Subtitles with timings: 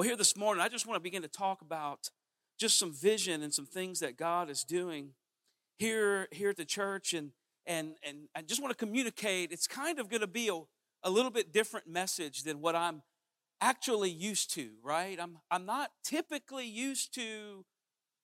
[0.00, 2.08] Well, here this morning, I just want to begin to talk about
[2.58, 5.10] just some vision and some things that God is doing
[5.78, 7.12] here, here at the church.
[7.12, 7.32] And,
[7.66, 9.52] and, and I just want to communicate.
[9.52, 10.58] It's kind of going to be a,
[11.02, 13.02] a little bit different message than what I'm
[13.60, 15.20] actually used to, right?
[15.20, 17.66] I'm, I'm not typically used to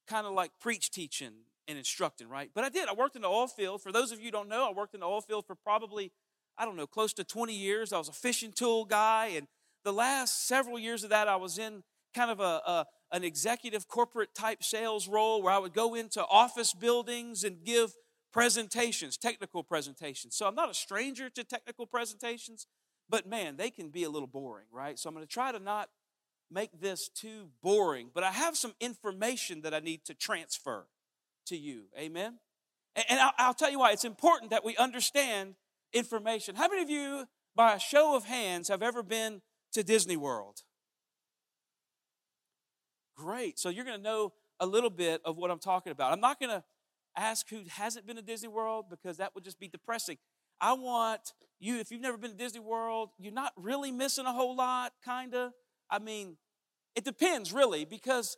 [0.09, 1.35] kind of like preach teaching
[1.69, 2.51] and instructing, right?
[2.55, 2.89] But I did.
[2.89, 3.83] I worked in the oil field.
[3.83, 6.11] For those of you don't know, I worked in the oil field for probably,
[6.57, 7.93] I don't know, close to 20 years.
[7.93, 9.33] I was a fishing tool guy.
[9.37, 9.47] And
[9.87, 13.87] the last several years of that, I was in kind of a, a an executive
[13.87, 17.93] corporate type sales role where I would go into office buildings and give
[18.33, 20.35] presentations, technical presentations.
[20.35, 22.67] So I'm not a stranger to technical presentations,
[23.09, 24.99] but man, they can be a little boring, right?
[24.99, 25.89] So I'm going to try to not
[26.51, 30.89] make this too boring, but I have some information that I need to transfer
[31.47, 31.85] to you.
[31.97, 32.41] Amen?
[33.09, 33.93] And I'll tell you why.
[33.93, 35.55] It's important that we understand
[35.93, 36.57] information.
[36.57, 39.43] How many of you, by a show of hands, have ever been
[39.77, 40.63] to Disney World?
[43.15, 43.59] Great.
[43.59, 46.13] So you're going to know a little bit of what I'm talking about.
[46.13, 46.65] I'm not going to
[47.15, 50.17] ask who hasn't been to Disney World because that would just be depressing.
[50.61, 51.21] I want
[51.61, 54.93] you, if you've never been to Disney World, you're not really missing a whole lot,
[55.05, 55.53] kind of.
[55.91, 56.39] I mean,
[56.95, 58.37] it depends really because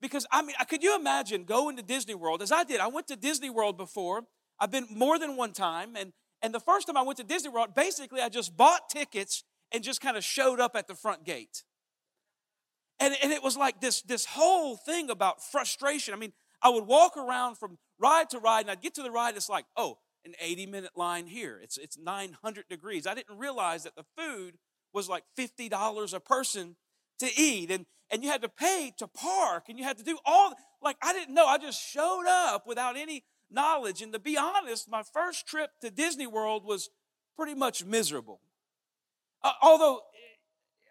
[0.00, 2.78] because I mean, could you imagine going to Disney World as I did?
[2.80, 4.22] I went to Disney World before.
[4.60, 7.50] I've been more than one time, and and the first time I went to Disney
[7.50, 11.24] World, basically I just bought tickets and just kind of showed up at the front
[11.24, 11.64] gate.
[13.00, 16.14] And, and it was like this, this whole thing about frustration.
[16.14, 19.10] I mean, I would walk around from ride to ride, and I'd get to the
[19.10, 21.60] ride, it's like, oh, an 80 minute line here.
[21.62, 23.06] It's, it's 900 degrees.
[23.06, 24.54] I didn't realize that the food
[24.92, 26.76] was like $50 a person
[27.20, 27.70] to eat.
[27.70, 30.96] And, and you had to pay to park and you had to do all, like,
[31.02, 31.46] I didn't know.
[31.46, 34.02] I just showed up without any knowledge.
[34.02, 36.90] And to be honest, my first trip to Disney World was
[37.36, 38.40] pretty much miserable.
[39.42, 40.00] Uh, although,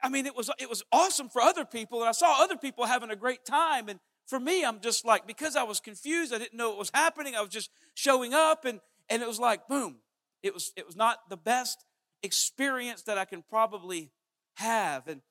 [0.01, 2.85] I mean, it was, it was awesome for other people, and I saw other people
[2.85, 3.89] having a great time.
[3.89, 6.91] And for me, I'm just like, because I was confused, I didn't know what was
[6.93, 9.97] happening, I was just showing up, and, and it was like, boom.
[10.43, 11.83] It was, it was not the best
[12.23, 14.11] experience that I can probably
[14.55, 15.07] have.
[15.07, 15.21] And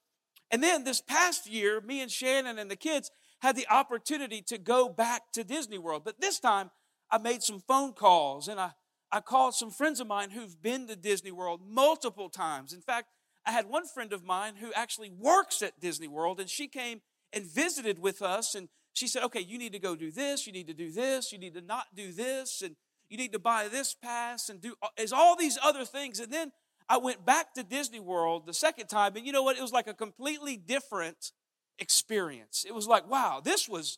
[0.51, 4.59] and then this past year, me and Shannon and the kids had the opportunity to
[4.59, 6.03] go back to Disney World.
[6.05, 6.71] But this time,
[7.11, 8.73] I made some phone calls and I,
[9.17, 12.75] I called some friends of mine who've been to Disney World multiple times.
[12.75, 13.09] In fact,
[13.47, 17.01] I had one friend of mine who actually works at Disney World and she came
[17.33, 20.53] and visited with us and she said, okay, you need to go do this, you
[20.53, 22.77] need to do this, you need to not do this, and
[23.09, 26.21] you need to buy this pass and do is all these other things.
[26.21, 26.53] And then
[26.87, 29.57] I went back to Disney World the second time, and you know what?
[29.57, 31.33] It was like a completely different
[31.79, 32.67] experience.
[32.69, 33.97] It was like, wow, this was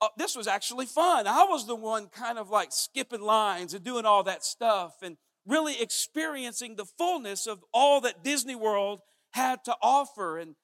[0.00, 1.26] uh, this was actually fun.
[1.26, 5.16] I was the one kind of like skipping lines and doing all that stuff and
[5.46, 9.00] really experiencing the fullness of all that Disney World
[9.32, 10.38] had to offer.
[10.38, 10.54] And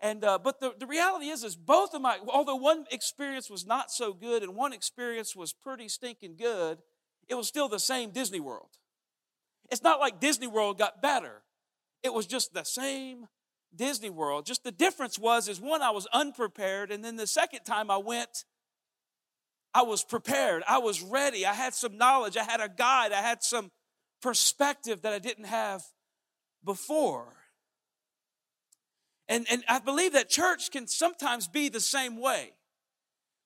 [0.00, 3.66] and uh, but the, the reality is, is both of my although one experience was
[3.66, 6.78] not so good and one experience was pretty stinking good,
[7.28, 8.70] it was still the same Disney World.
[9.70, 11.42] It's not like Disney World got better.
[12.02, 13.26] It was just the same
[13.74, 14.46] Disney World.
[14.46, 17.98] Just the difference was is one I was unprepared and then the second time I
[17.98, 18.44] went
[19.74, 20.62] I was prepared.
[20.68, 21.46] I was ready.
[21.46, 22.36] I had some knowledge.
[22.36, 23.12] I had a guide.
[23.12, 23.70] I had some
[24.22, 25.82] perspective that I didn't have
[26.64, 27.34] before.
[29.28, 32.52] And, and I believe that church can sometimes be the same way.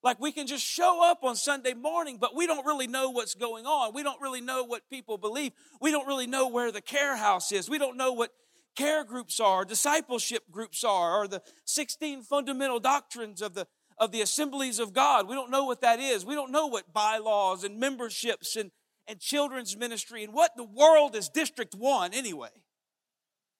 [0.03, 3.35] Like we can just show up on Sunday morning, but we don't really know what's
[3.35, 3.93] going on.
[3.95, 5.53] We don't really know what people believe.
[5.81, 7.71] We don't really know where the care house is.
[7.71, 8.31] We don't know what
[8.75, 13.67] care groups are, discipleship groups are, or the 16 fundamental doctrines of the
[13.99, 15.29] of the assemblies of God.
[15.29, 16.25] We don't know what that is.
[16.25, 18.71] We don't know what bylaws and memberships and,
[19.07, 22.49] and children's ministry and what the world is District 1 anyway.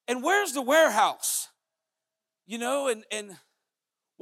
[0.09, 1.49] And where's the warehouse?
[2.47, 3.37] You know, and and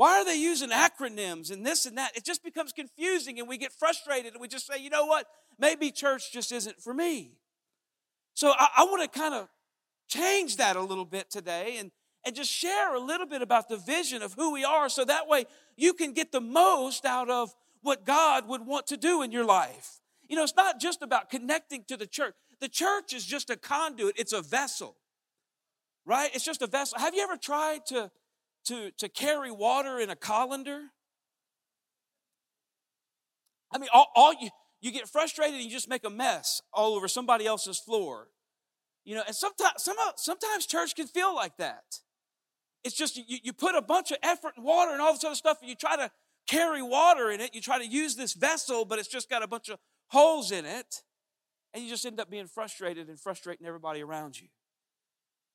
[0.01, 2.17] why are they using acronyms and this and that?
[2.17, 5.27] It just becomes confusing and we get frustrated and we just say, you know what?
[5.59, 7.33] Maybe church just isn't for me.
[8.33, 9.49] So I, I want to kind of
[10.09, 11.91] change that a little bit today and,
[12.25, 15.29] and just share a little bit about the vision of who we are so that
[15.29, 15.47] way
[15.77, 19.45] you can get the most out of what God would want to do in your
[19.45, 20.01] life.
[20.29, 22.35] You know, it's not just about connecting to the church.
[22.61, 24.97] The church is just a conduit, it's a vessel,
[26.05, 26.31] right?
[26.35, 26.99] It's just a vessel.
[26.99, 28.11] Have you ever tried to
[28.67, 30.81] to, to carry water in a colander.
[33.73, 34.51] I mean, all, all you,
[34.81, 38.29] you get frustrated and you just make a mess all over somebody else's floor.
[39.05, 42.01] You know, and sometimes, some, sometimes church can feel like that.
[42.85, 45.35] It's just you, you put a bunch of effort and water and all this other
[45.35, 46.11] stuff, and you try to
[46.47, 47.55] carry water in it.
[47.55, 49.79] You try to use this vessel, but it's just got a bunch of
[50.09, 51.03] holes in it.
[51.73, 54.49] And you just end up being frustrated and frustrating everybody around you.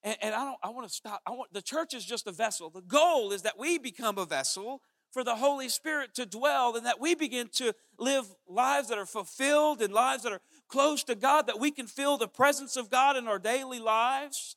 [0.03, 1.21] And, and I don't I want to stop.
[1.25, 2.69] I want the church is just a vessel.
[2.69, 4.81] The goal is that we become a vessel
[5.11, 9.05] for the Holy Spirit to dwell and that we begin to live lives that are
[9.05, 12.89] fulfilled and lives that are close to God, that we can feel the presence of
[12.89, 14.55] God in our daily lives.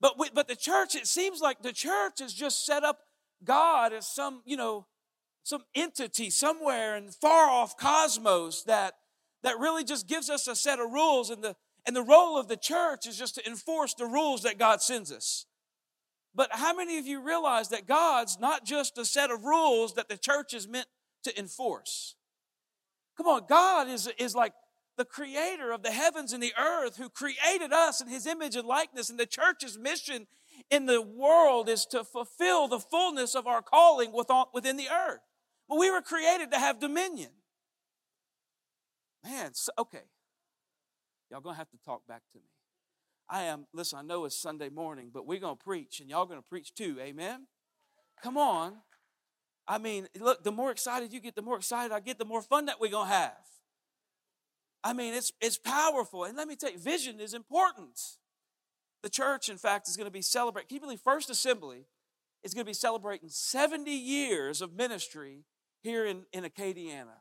[0.00, 2.98] But, we, but the church, it seems like the church has just set up
[3.44, 4.86] God as some, you know,
[5.42, 8.94] some entity somewhere in far off cosmos that,
[9.42, 11.30] that really just gives us a set of rules.
[11.30, 11.56] And the,
[11.86, 15.12] and the role of the church is just to enforce the rules that God sends
[15.12, 15.46] us.
[16.34, 20.08] But how many of you realize that God's not just a set of rules that
[20.08, 20.88] the church is meant
[21.24, 22.16] to enforce?
[23.16, 24.52] Come on, God is, is like
[24.96, 28.66] the creator of the heavens and the earth who created us in his image and
[28.66, 29.10] likeness.
[29.10, 30.26] And the church's mission
[30.70, 35.20] in the world is to fulfill the fullness of our calling within the earth.
[35.68, 37.30] But we were created to have dominion.
[39.24, 40.04] Man, so, okay.
[41.30, 42.44] Y'all gonna have to talk back to me.
[43.28, 46.42] I am, listen, I know it's Sunday morning, but we're gonna preach, and y'all gonna
[46.42, 47.48] preach too, amen?
[48.22, 48.74] Come on.
[49.66, 52.40] I mean, look, the more excited you get, the more excited I get, the more
[52.40, 53.34] fun that we're gonna have.
[54.86, 56.22] I mean, it's, it's powerful.
[56.22, 57.98] And let me tell you, vision is important.
[59.02, 61.86] The church, in fact, is going to be celebrating, can you believe First Assembly
[62.44, 65.42] is going to be celebrating 70 years of ministry
[65.82, 67.18] here in, in Acadiana.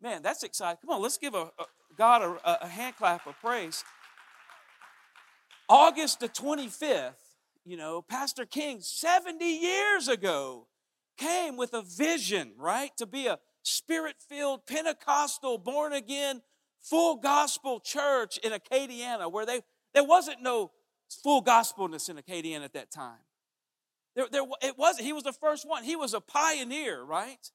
[0.00, 0.78] Man, that's exciting.
[0.80, 1.64] Come on, let's give a, a
[1.98, 3.84] God a, a hand clap of praise.
[5.68, 7.12] August the 25th,
[7.66, 10.68] you know, Pastor King, 70 years ago,
[11.18, 12.96] came with a vision, right?
[12.96, 16.40] To be a spirit filled, Pentecostal, born again,
[16.82, 19.60] full gospel church in Acadiana where they,
[19.94, 20.70] there wasn't no
[21.22, 23.20] full gospelness in Acadiana at that time.
[24.14, 25.06] There, there, it wasn't.
[25.06, 25.84] He was the first one.
[25.84, 27.50] He was a pioneer, right?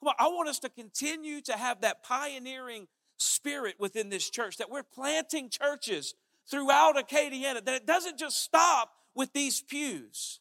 [0.00, 2.86] Come on, I want us to continue to have that pioneering
[3.18, 6.14] spirit within this church, that we're planting churches
[6.48, 10.40] throughout Acadiana, that it doesn't just stop with these pews.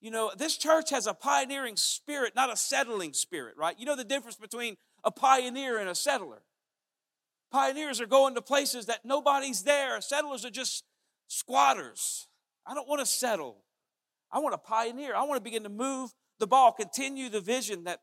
[0.00, 3.78] You know, this church has a pioneering spirit, not a settling spirit, right?
[3.78, 6.42] You know the difference between a pioneer and a settler.
[7.50, 10.00] Pioneers are going to places that nobody's there.
[10.00, 10.84] Settlers are just
[11.28, 12.28] squatters.
[12.66, 13.64] I don't want to settle.
[14.30, 15.14] I want to pioneer.
[15.14, 18.00] I want to begin to move the ball, continue the vision that,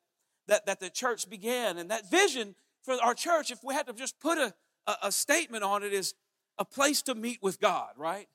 [0.48, 1.78] that, that the church began.
[1.78, 4.54] And that vision for our church, if we had to just put a,
[4.88, 6.16] a, a statement on it, is
[6.58, 8.28] a place to meet with God, right?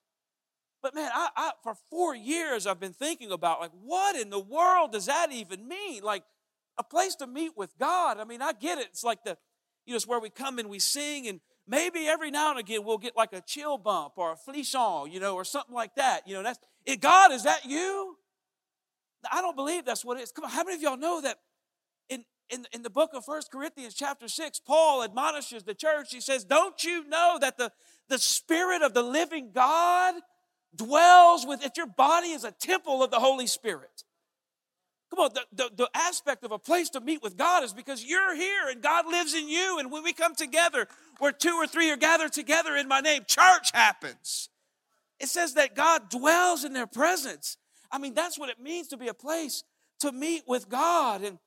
[0.83, 4.41] But man, I, I, for four years I've been thinking about like, what in the
[4.41, 6.03] world does that even mean?
[6.03, 6.23] Like,
[6.79, 8.19] a place to meet with God.
[8.19, 8.87] I mean, I get it.
[8.87, 9.37] It's like the
[9.91, 12.85] you know, it's where we come and we sing, and maybe every now and again
[12.85, 16.29] we'll get like a chill bump or a frisson, you know, or something like that.
[16.29, 18.17] You know, that's it, God, is that you?
[19.33, 20.31] I don't believe that's what it is.
[20.31, 21.39] Come on, how many of y'all know that
[22.09, 26.13] in, in, in the book of First Corinthians, chapter 6, Paul admonishes the church.
[26.13, 27.73] He says, Don't you know that the,
[28.09, 30.15] the Spirit of the living God
[30.77, 34.05] dwells with if your body is a temple of the Holy Spirit?
[35.11, 38.05] Come on, the, the, the, aspect of a place to meet with God is because
[38.05, 39.79] you're here and God lives in you.
[39.81, 40.87] And when we come together,
[41.19, 44.51] where two or three are gathered together in my name, church happens.
[45.19, 47.57] It says that God dwells in their presence.
[47.91, 49.65] I mean, that's what it means to be a place
[49.99, 51.23] to meet with God.
[51.23, 51.39] And,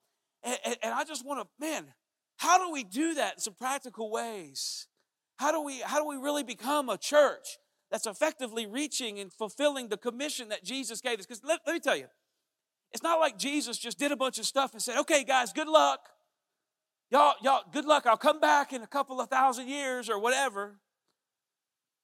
[0.44, 1.86] and, and I just want to, man,
[2.38, 4.88] how do we do that in some practical ways?
[5.38, 7.57] How do we, how do we really become a church
[7.89, 11.25] that's effectively reaching and fulfilling the commission that Jesus gave us?
[11.25, 12.07] Because let, let me tell you,
[12.94, 15.68] it's not like Jesus just did a bunch of stuff and said, okay, guys, good
[15.68, 16.10] luck.
[17.10, 18.06] Y'all, y'all, good luck.
[18.06, 20.79] I'll come back in a couple of thousand years or whatever.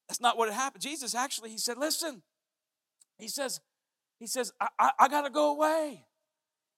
[0.07, 0.81] That's not what happened.
[0.81, 2.23] Jesus actually, he said, listen,
[3.17, 3.61] he says,
[4.19, 6.05] he says, I, I, I got to go away.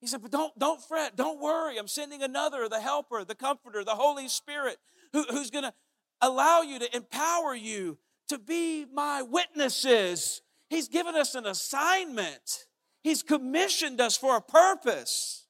[0.02, 1.78] He said, but don't, don't fret, don't worry.
[1.78, 4.78] I'm sending another, the helper, the comforter, the Holy Spirit,
[5.14, 5.74] who, who's to
[6.22, 7.98] allow you to empower you
[8.28, 10.42] to be my witnesses.
[10.70, 12.66] He's given us an assignment.
[13.02, 15.46] He's commissioned us for a purpose.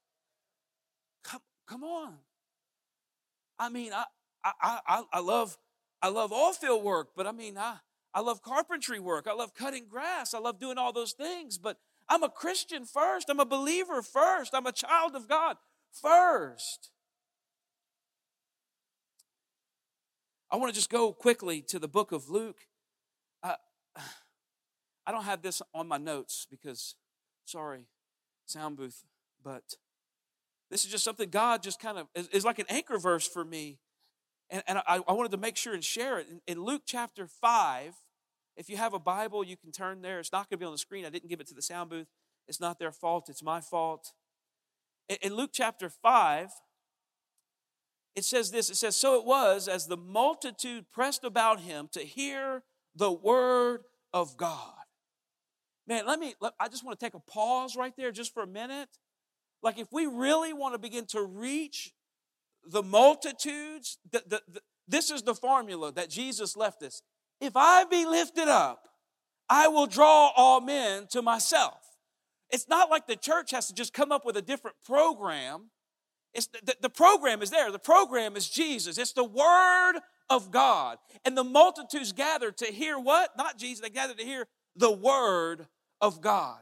[1.23, 2.13] Come, come on.
[3.59, 4.05] I mean, I,
[4.43, 5.57] I, I, I love,
[6.01, 7.75] I love all field work, but I mean, I,
[8.13, 9.27] I love carpentry work.
[9.29, 10.33] I love cutting grass.
[10.33, 11.77] I love doing all those things, but
[12.09, 13.29] I'm a Christian first.
[13.29, 14.53] I'm a believer first.
[14.53, 15.57] I'm a child of God
[15.91, 16.89] first.
[20.49, 22.67] I want to just go quickly to the book of Luke.
[23.43, 23.55] Uh,
[23.95, 24.01] I,
[25.07, 26.95] I don't have this on my notes because
[27.45, 27.85] Sorry,
[28.45, 29.03] sound booth.
[29.43, 29.75] But
[30.69, 33.43] this is just something God just kind of is, is like an anchor verse for
[33.43, 33.79] me.
[34.49, 36.27] And, and I, I, wanted to make sure and share it.
[36.29, 37.93] In, in Luke chapter 5,
[38.57, 40.19] if you have a Bible, you can turn there.
[40.19, 41.05] It's not going to be on the screen.
[41.05, 42.07] I didn't give it to the sound booth.
[42.47, 44.11] It's not their fault, it's my fault.
[45.07, 46.49] In, in Luke chapter 5,
[48.15, 52.01] it says this it says, So it was as the multitude pressed about him to
[52.01, 52.63] hear
[52.95, 53.83] the word
[54.13, 54.80] of God.
[55.91, 58.43] Man, let me, let, I just want to take a pause right there just for
[58.43, 58.87] a minute.
[59.61, 61.91] Like, if we really want to begin to reach
[62.65, 67.01] the multitudes, the, the, the, this is the formula that Jesus left us.
[67.41, 68.87] If I be lifted up,
[69.49, 71.81] I will draw all men to myself.
[72.49, 75.71] It's not like the church has to just come up with a different program.
[76.33, 77.69] It's the, the, program is there.
[77.69, 78.97] The program is Jesus.
[78.97, 80.99] It's the word of God.
[81.25, 83.31] And the multitudes gather to hear what?
[83.37, 85.67] Not Jesus, they gather to hear the word
[86.01, 86.59] of God.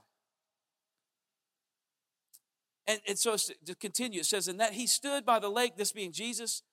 [2.86, 5.92] And, and so to continue, it says, and that he stood by the lake, this
[5.92, 6.64] being Jesus,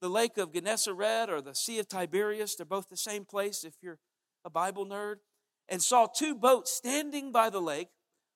[0.00, 3.74] the lake of Gennesaret or the Sea of Tiberias, they're both the same place if
[3.82, 3.98] you're
[4.44, 5.16] a Bible nerd,
[5.68, 7.88] and saw two boats standing by the lake,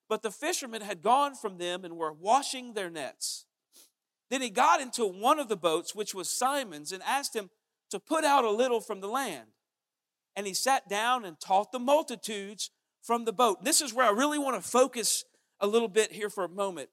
[0.09, 3.45] but the fishermen had gone from them and were washing their nets.
[4.31, 7.51] Then he got into one of the boats, which was Simon's, and asked him
[7.91, 9.49] to put out a little from the land.
[10.35, 12.71] And he sat down and taught the multitudes
[13.03, 13.65] from the boat.
[13.65, 15.25] This is where I really want to focus
[15.61, 16.89] a little bit here for a moment.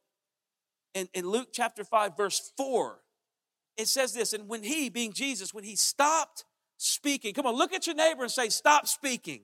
[0.94, 3.00] In, in Luke chapter 5, verse 4,
[3.78, 6.46] it says this, and when he, being Jesus, when he stopped
[6.78, 9.42] speaking, come on, look at your neighbor and say, Stop speaking.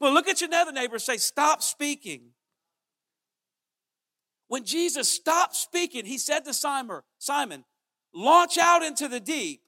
[0.00, 2.32] Well, look at your other neighbor and say, Stop speaking.
[4.48, 7.64] When Jesus stopped speaking, he said to Simon, Simon,
[8.14, 9.62] launch out into the deep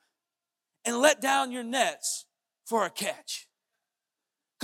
[0.85, 2.27] and let down your nets
[2.67, 3.49] for a catch.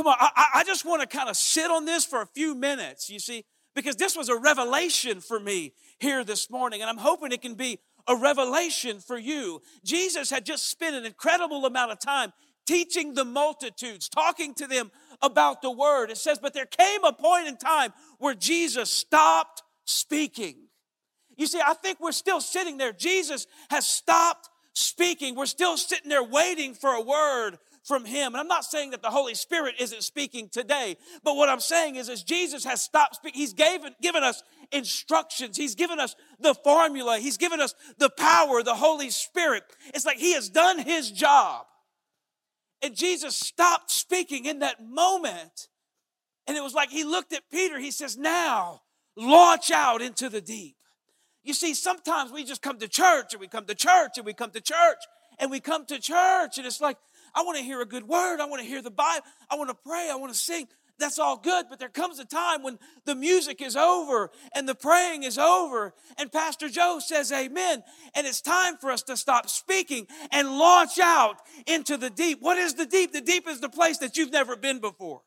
[0.01, 2.55] Come on, I, I just want to kind of sit on this for a few
[2.55, 6.97] minutes, you see, because this was a revelation for me here this morning, and I'm
[6.97, 9.61] hoping it can be a revelation for you.
[9.85, 12.33] Jesus had just spent an incredible amount of time
[12.67, 14.91] teaching the multitudes, talking to them
[15.21, 16.11] about the word.
[16.11, 20.69] It says, but there came a point in time where Jesus stopped speaking.
[21.37, 22.95] You see, I think we're still sitting there.
[22.95, 25.35] Jesus has stopped speaking.
[25.35, 28.35] We're still sitting there waiting for a word from him.
[28.35, 31.97] And I'm not saying that the Holy Spirit isn't speaking today, but what I'm saying
[31.97, 33.41] is, is Jesus has stopped speaking.
[33.41, 35.57] He's given, given us instructions.
[35.57, 37.19] He's given us the formula.
[37.19, 39.65] He's given us the power, the Holy Spirit.
[39.95, 41.67] It's like he has done his job.
[42.83, 45.69] And Jesus stopped speaking in that moment.
[46.47, 47.79] And it was like he looked at Peter.
[47.79, 48.83] He says, Now
[49.17, 50.77] launch out into the deep.
[51.43, 54.35] You see, sometimes we just come to church and we come to church and we
[54.35, 54.99] come to church
[55.39, 56.99] and we come to church and it's like,
[57.35, 58.41] I want to hear a good word.
[58.41, 59.25] I want to hear the Bible.
[59.51, 60.09] I want to pray.
[60.11, 60.69] I want to sing.
[61.01, 64.75] That's all good, but there comes a time when the music is over and the
[64.75, 67.83] praying is over, and Pastor Joe says amen,
[68.15, 72.43] and it's time for us to stop speaking and launch out into the deep.
[72.43, 73.13] What is the deep?
[73.13, 75.23] The deep is the place that you've never been before.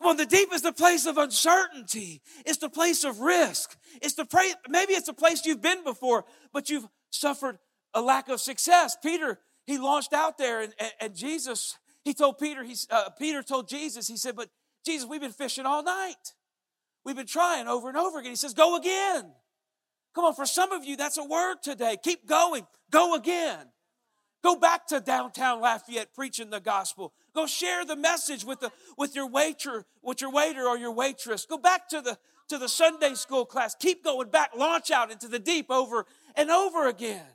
[0.00, 2.22] Well, the deep is the place of uncertainty.
[2.46, 3.76] It's the place of risk.
[4.00, 4.26] It's the
[4.68, 7.58] maybe it's a place you've been before, but you've suffered
[7.92, 8.96] a lack of success.
[9.02, 9.38] Peter,
[9.70, 13.68] he launched out there, and, and, and Jesus, he told Peter, he, uh, Peter told
[13.68, 14.48] Jesus, he said, But
[14.84, 16.34] Jesus, we've been fishing all night.
[17.04, 18.32] We've been trying over and over again.
[18.32, 19.32] He says, Go again.
[20.12, 21.96] Come on, for some of you, that's a word today.
[22.02, 22.66] Keep going.
[22.90, 23.68] Go again.
[24.42, 27.12] Go back to downtown Lafayette preaching the gospel.
[27.32, 31.46] Go share the message with the with your waiter, with your waiter or your waitress.
[31.46, 33.76] Go back to the to the Sunday school class.
[33.78, 34.50] Keep going back.
[34.56, 37.26] Launch out into the deep over and over again.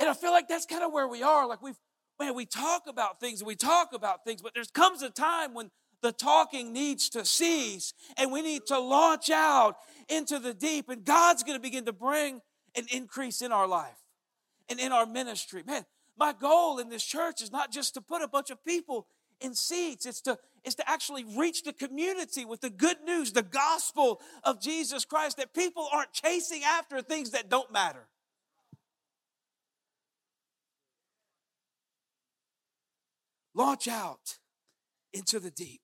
[0.00, 1.46] And I feel like that's kind of where we are.
[1.46, 1.78] Like we've
[2.20, 5.54] man, we talk about things and we talk about things, but there comes a time
[5.54, 5.70] when
[6.02, 9.76] the talking needs to cease and we need to launch out
[10.08, 12.40] into the deep and God's going to begin to bring
[12.76, 13.98] an increase in our life
[14.68, 15.62] and in our ministry.
[15.66, 15.84] Man,
[16.18, 19.06] my goal in this church is not just to put a bunch of people
[19.40, 23.42] in seats, it's to, it's to actually reach the community with the good news, the
[23.42, 28.06] gospel of Jesus Christ, that people aren't chasing after things that don't matter.
[33.54, 34.38] Launch out
[35.12, 35.80] into the deep.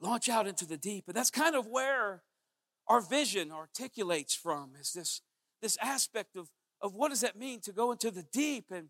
[0.00, 1.04] Launch out into the deep.
[1.06, 2.22] And that's kind of where
[2.88, 5.20] our vision articulates from is this,
[5.60, 6.48] this aspect of
[6.82, 8.88] of what does that mean to go into the deep and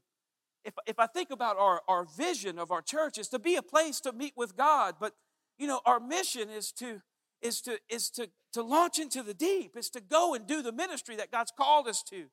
[0.62, 3.62] if, if I think about our, our vision of our church is to be a
[3.62, 5.14] place to meet with God, but
[5.58, 7.00] you know, our mission is to
[7.40, 10.72] is to is to to launch into the deep, is to go and do the
[10.72, 12.26] ministry that God's called us to.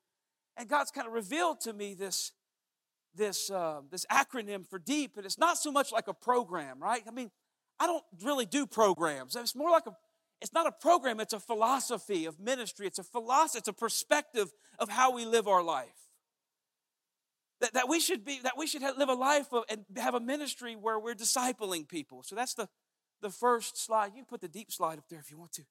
[0.58, 2.34] And God's kind of revealed to me this
[3.18, 7.04] this uh, this acronym for deep, and it's not so much like a program, right?
[7.08, 7.32] I mean,
[7.80, 9.36] I don't really do programs.
[9.36, 9.96] It's more like a
[10.42, 12.86] it's not a program, it's a philosophy of ministry.
[12.86, 15.88] It's a philosophy, it's a perspective of how we live our life.
[17.60, 20.14] That, that we should be, that we should have, live a life of, and have
[20.14, 22.22] a ministry where we're discipling people.
[22.22, 22.70] So that's the,
[23.24, 24.08] the first slide.
[24.08, 25.64] You can put the deep slide up there if you want to.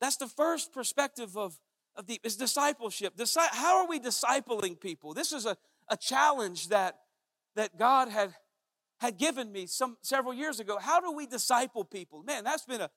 [0.00, 1.58] That's the first perspective of,
[1.96, 3.16] of deep is discipleship.
[3.16, 5.12] Disi- how are we discipling people?
[5.12, 5.56] This is a,
[5.88, 6.98] a challenge that
[7.56, 8.34] that God had
[9.00, 10.78] had given me some several years ago.
[10.78, 12.22] How do we disciple people?
[12.22, 12.90] Man, that's been a,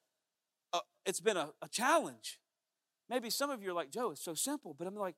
[0.73, 2.39] a it's been a, a challenge.
[3.09, 5.15] Maybe some of you are like, Joe, it's so simple, but I'm like,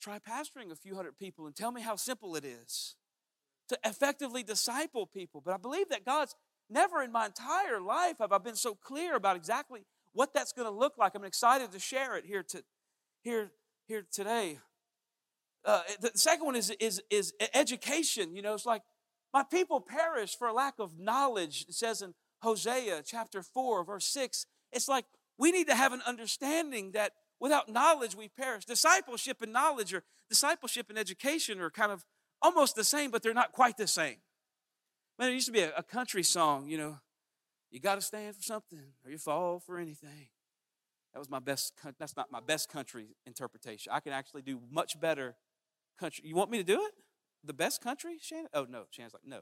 [0.00, 2.96] try pastoring a few hundred people and tell me how simple it is
[3.68, 5.42] to effectively disciple people.
[5.44, 6.34] But I believe that God's
[6.70, 10.66] never in my entire life have I been so clear about exactly what that's going
[10.66, 11.14] to look like.
[11.14, 12.64] I'm excited to share it here to
[13.22, 13.50] here
[13.86, 14.58] here today.
[15.64, 18.34] Uh, the second one is is is education.
[18.34, 18.82] You know, it's like
[19.32, 21.66] my people perish for a lack of knowledge.
[21.68, 24.46] It says in Hosea chapter four, verse six.
[24.72, 25.04] It's like
[25.38, 28.64] we need to have an understanding that without knowledge we perish.
[28.64, 32.04] Discipleship and knowledge, or discipleship and education, are kind of
[32.40, 34.16] almost the same, but they're not quite the same.
[35.18, 36.98] Man, it used to be a, a country song, you know,
[37.70, 40.28] you got to stand for something or you fall for anything.
[41.12, 43.92] That was my best, that's not my best country interpretation.
[43.92, 45.34] I can actually do much better
[45.98, 46.24] country.
[46.26, 46.92] You want me to do it?
[47.44, 48.48] The best country, Shannon?
[48.54, 48.84] Oh, no.
[48.90, 49.40] Shannon's like, no.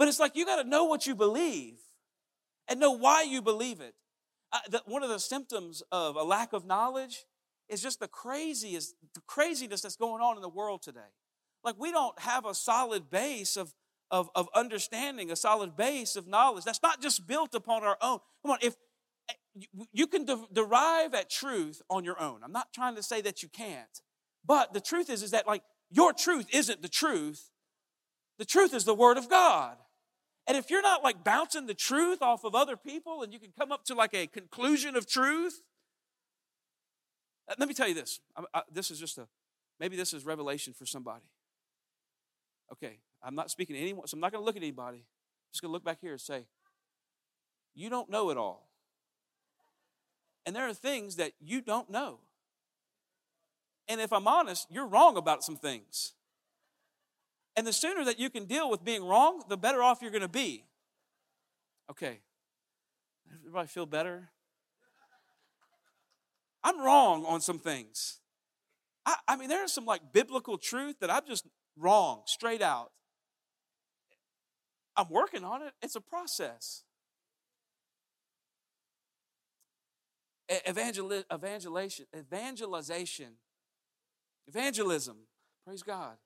[0.00, 1.78] But it's like you got to know what you believe
[2.68, 3.94] and know why you believe it.
[4.50, 7.26] Uh, the, one of the symptoms of a lack of knowledge
[7.68, 11.12] is just the craziest, the craziness that's going on in the world today.
[11.62, 13.74] Like we don't have a solid base of,
[14.10, 16.64] of, of understanding, a solid base of knowledge.
[16.64, 18.20] That's not just built upon our own.
[18.42, 18.76] Come on, if
[19.92, 22.40] you can de- derive at truth on your own.
[22.44, 24.00] I'm not trying to say that you can't.
[24.44, 27.50] But the truth is, is that like your truth isn't the truth.
[28.38, 29.76] The truth is the word of God.
[30.46, 33.52] And if you're not like bouncing the truth off of other people and you can
[33.58, 35.62] come up to like a conclusion of truth,
[37.48, 38.20] uh, let me tell you this.
[38.36, 39.28] I, I, this is just a,
[39.78, 41.26] maybe this is revelation for somebody.
[42.72, 44.98] Okay, I'm not speaking to anyone, so I'm not going to look at anybody.
[44.98, 46.46] I'm just going to look back here and say,
[47.74, 48.69] you don't know it all.
[50.46, 52.18] And there are things that you don't know.
[53.88, 56.12] And if I'm honest, you're wrong about some things.
[57.56, 60.22] And the sooner that you can deal with being wrong, the better off you're going
[60.22, 60.64] to be.
[61.90, 62.20] Okay.
[63.40, 64.30] Everybody feel better?
[66.62, 68.20] I'm wrong on some things.
[69.04, 72.92] I, I mean, there's some like biblical truth that I'm just wrong, straight out.
[74.96, 75.72] I'm working on it.
[75.82, 76.82] It's a process.
[80.68, 83.34] Evangel- evangelization, evangelization,
[84.48, 85.16] evangelism.
[85.64, 86.16] Praise God.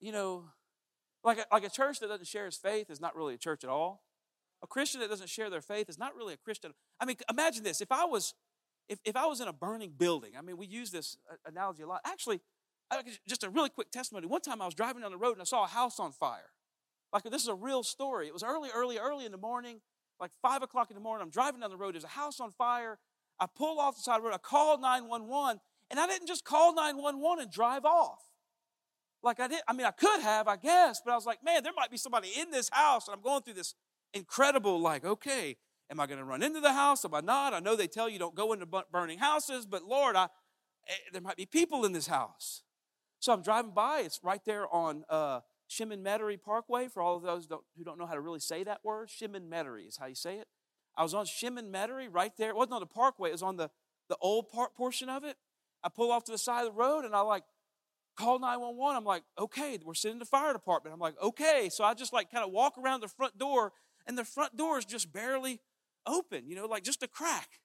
[0.00, 0.44] You know,
[1.22, 3.64] like a, like a church that doesn't share its faith is not really a church
[3.64, 4.02] at all.
[4.62, 6.72] A Christian that doesn't share their faith is not really a Christian.
[6.98, 8.34] I mean, imagine this: if I was
[8.88, 11.82] if, if I was in a burning building, I mean, we use this uh, analogy
[11.82, 12.00] a lot.
[12.04, 12.40] Actually,
[13.28, 14.26] just a really quick testimony.
[14.26, 16.50] One time I was driving down the road and I saw a house on fire.
[17.12, 18.26] Like, this is a real story.
[18.26, 19.80] It was early, early, early in the morning,
[20.20, 21.24] like 5 o'clock in the morning.
[21.24, 21.94] I'm driving down the road.
[21.94, 22.98] There's a house on fire.
[23.38, 24.34] I pull off the side of the road.
[24.34, 25.60] I call 911.
[25.90, 28.20] And I didn't just call 911 and drive off.
[29.22, 31.62] Like I did, I mean, I could have, I guess, but I was like, man,
[31.62, 33.08] there might be somebody in this house.
[33.08, 33.74] And I'm going through this
[34.14, 35.56] incredible, like, okay,
[35.90, 37.04] Am I going to run into the house?
[37.04, 37.54] Am I not?
[37.54, 40.24] I know they tell you don't go into burning houses, but Lord, I,
[40.88, 42.62] eh, there might be people in this house.
[43.20, 44.00] So I'm driving by.
[44.00, 46.88] It's right there on uh, Chemin Metairie Parkway.
[46.88, 49.88] For all of those who don't know how to really say that word, Chemin Metairie
[49.88, 50.46] is how you say it.
[50.96, 52.50] I was on Chemin Metairie right there.
[52.50, 53.30] It wasn't on the parkway.
[53.30, 53.70] It was on the,
[54.08, 55.36] the old part portion of it.
[55.84, 57.44] I pull off to the side of the road and I like
[58.16, 58.96] call 911.
[58.96, 60.94] I'm like, okay, we're sitting in the fire department.
[60.94, 61.68] I'm like, okay.
[61.70, 63.72] So I just like kind of walk around the front door
[64.06, 65.60] and the front door is just barely
[66.06, 67.60] open, you know, like just a crack.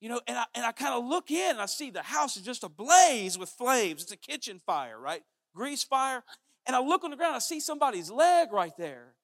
[0.00, 2.36] You know, and I, and I kind of look in and I see the house
[2.36, 4.02] is just ablaze with flames.
[4.02, 5.22] It's a kitchen fire, right?
[5.54, 6.22] Grease fire.
[6.68, 9.14] And I look on the ground, I see somebody's leg right there.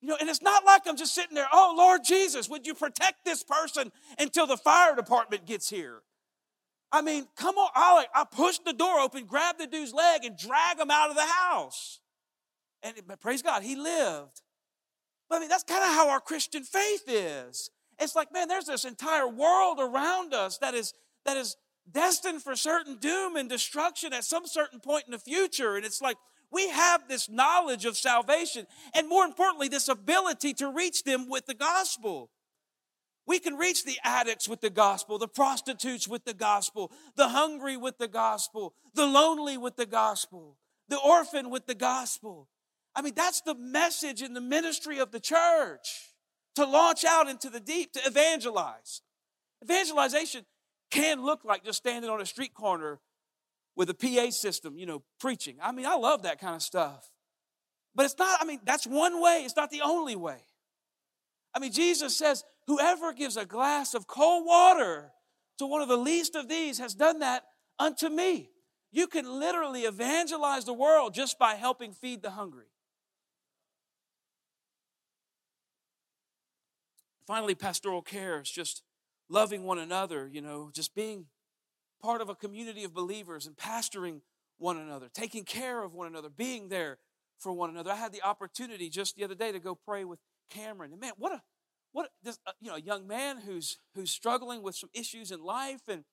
[0.00, 2.74] You know, and it's not like I'm just sitting there, oh, Lord Jesus, would you
[2.74, 6.00] protect this person until the fire department gets here?
[6.90, 7.70] I mean, come on.
[7.74, 11.16] I, I pushed the door open, grabbed the dude's leg, and drag him out of
[11.16, 12.00] the house.
[12.82, 14.42] And praise God, he lived.
[15.30, 17.70] But I mean, that's kind of how our Christian faith is.
[17.98, 20.92] It's like, man, there's this entire world around us that is
[21.24, 21.56] that is
[21.90, 25.76] destined for certain doom and destruction at some certain point in the future.
[25.76, 26.16] And it's like
[26.52, 31.46] we have this knowledge of salvation, and more importantly, this ability to reach them with
[31.46, 32.30] the gospel.
[33.26, 37.76] We can reach the addicts with the gospel, the prostitutes with the gospel, the hungry
[37.76, 42.48] with the gospel, the lonely with the gospel, the orphan with the gospel.
[42.94, 46.12] I mean, that's the message in the ministry of the church
[46.56, 49.00] to launch out into the deep, to evangelize.
[49.64, 50.44] Evangelization
[50.90, 53.00] can look like just standing on a street corner
[53.76, 55.56] with a PA system, you know, preaching.
[55.62, 57.10] I mean, I love that kind of stuff.
[57.94, 60.38] But it's not, I mean, that's one way, it's not the only way.
[61.54, 65.12] I mean, Jesus says, Whoever gives a glass of cold water
[65.58, 67.44] to one of the least of these has done that
[67.78, 68.50] unto me.
[68.94, 72.66] you can literally evangelize the world just by helping feed the hungry.
[77.26, 78.82] Finally, pastoral care is just
[79.30, 81.24] loving one another, you know, just being
[82.02, 84.20] part of a community of believers and pastoring
[84.58, 86.98] one another, taking care of one another, being there
[87.38, 87.90] for one another.
[87.90, 90.92] I had the opportunity just the other day to go pray with Cameron.
[90.92, 91.42] And man, what a
[91.92, 95.42] what this uh, you know, a young man who's who's struggling with some issues in
[95.42, 96.04] life and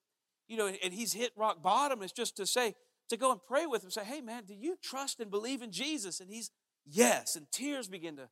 [0.47, 2.01] you know, and he's hit rock bottom.
[2.01, 2.73] It's just to say,
[3.09, 5.71] to go and pray with him, say, hey man, do you trust and believe in
[5.71, 6.19] Jesus?
[6.19, 6.51] And he's
[6.85, 8.29] yes, and tears begin to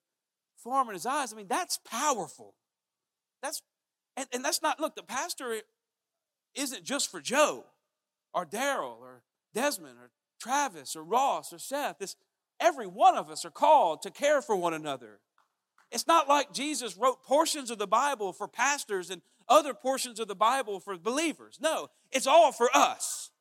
[0.58, 1.32] form in his eyes.
[1.32, 2.56] I mean, that's powerful.
[3.42, 3.62] That's
[4.16, 5.62] and, and that's not look, the pastor
[6.58, 7.66] isn't just for Joe
[8.34, 12.00] or Daryl or Desmond or Travis or Ross or Seth.
[12.00, 12.16] This
[12.60, 15.20] every one of us are called to care for one another.
[15.92, 20.28] It's not like Jesus wrote portions of the Bible for pastors and other portions of
[20.28, 21.60] the Bible for believers.
[21.62, 23.32] No, it's all for us.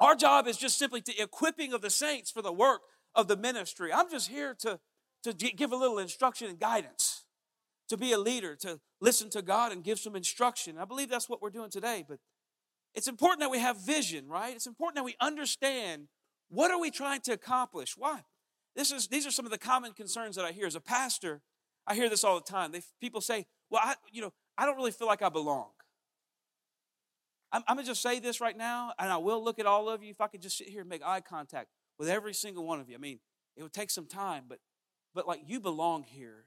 [0.00, 2.80] Our job is just simply the equipping of the saints for the work
[3.14, 3.92] of the ministry.
[3.92, 4.80] I'm just here to,
[5.22, 7.22] to give a little instruction and guidance,
[7.88, 10.78] to be a leader, to listen to God and give some instruction.
[10.78, 12.18] I believe that's what we're doing today, but
[12.94, 14.54] it's important that we have vision, right?
[14.54, 16.08] It's important that we understand
[16.48, 17.94] what are we trying to accomplish?
[17.96, 18.20] Why?
[18.76, 21.40] This is, these are some of the common concerns that I hear as a pastor.
[21.86, 22.72] I hear this all the time.
[22.72, 25.70] They, people say, well, I, you know, I don't really feel like I belong.
[27.50, 30.02] I'm, I'm to just say this right now, and I will look at all of
[30.02, 30.10] you.
[30.10, 31.68] If I could just sit here and make eye contact
[31.98, 32.94] with every single one of you.
[32.94, 33.20] I mean,
[33.56, 34.58] it would take some time, but,
[35.14, 36.44] but like you belong here.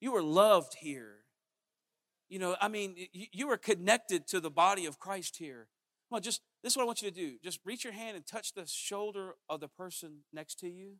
[0.00, 1.24] You are loved here.
[2.28, 5.68] You know, I mean, you, are connected to the body of Christ here.
[6.10, 7.34] On, just this is what I want you to do.
[7.42, 10.94] Just reach your hand and touch the shoulder of the person next to you.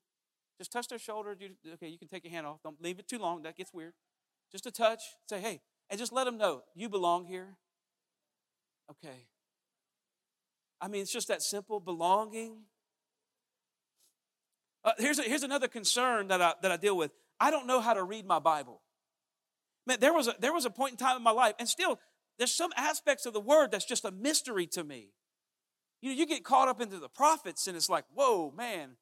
[0.59, 1.37] Just touch their shoulder.
[1.75, 2.59] Okay, you can take your hand off.
[2.63, 3.43] Don't leave it too long.
[3.43, 3.95] That gets weird.
[4.53, 5.01] Just a touch.
[5.29, 7.57] Say, hey, and just let them know you belong here.
[8.91, 9.27] Okay.
[10.81, 12.65] I mean, it's just that simple belonging.
[14.85, 17.11] Uh, here's, a, here's another concern that I, that I deal with.
[17.41, 18.83] I don't know how to read my Bible.
[19.87, 21.99] Man, there was, a, there was a point in time in my life, and still,
[22.39, 25.09] there's some aspects of the word that's just a mystery to me.
[26.01, 28.97] You know, you get caught up into the prophets, and it's like, whoa, man,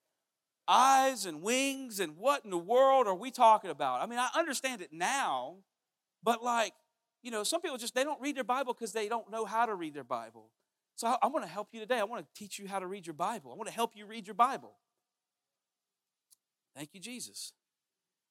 [0.68, 4.00] eyes and wings, and what in the world are we talking about?
[4.00, 5.56] I mean, I understand it now,
[6.22, 6.72] but like,
[7.22, 9.66] you know, some people just they don't read their Bible because they don't know how
[9.66, 10.50] to read their Bible.
[10.96, 11.98] So I, I want to help you today.
[11.98, 13.52] I want to teach you how to read your Bible.
[13.52, 14.72] I want to help you read your Bible.
[16.76, 17.52] Thank you, Jesus.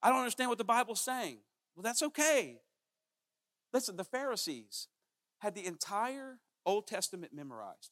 [0.02, 1.38] I don't understand what the Bible's saying.
[1.76, 2.60] Well, that's okay.
[3.74, 4.88] Listen, the Pharisees
[5.40, 7.92] had the entire Old Testament memorized.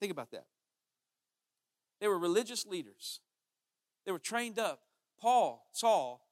[0.00, 0.46] Think about that.
[2.00, 3.20] They were religious leaders.
[4.04, 4.80] They were trained up.
[5.20, 6.26] Paul, Saul,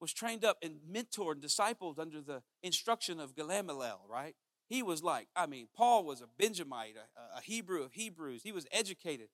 [0.00, 4.34] was trained up and mentored and discipled under the instruction of Gamaliel, right?
[4.68, 8.42] He was like, I mean, Paul was a Benjamite, a, a Hebrew of Hebrews.
[8.42, 9.28] He was educated,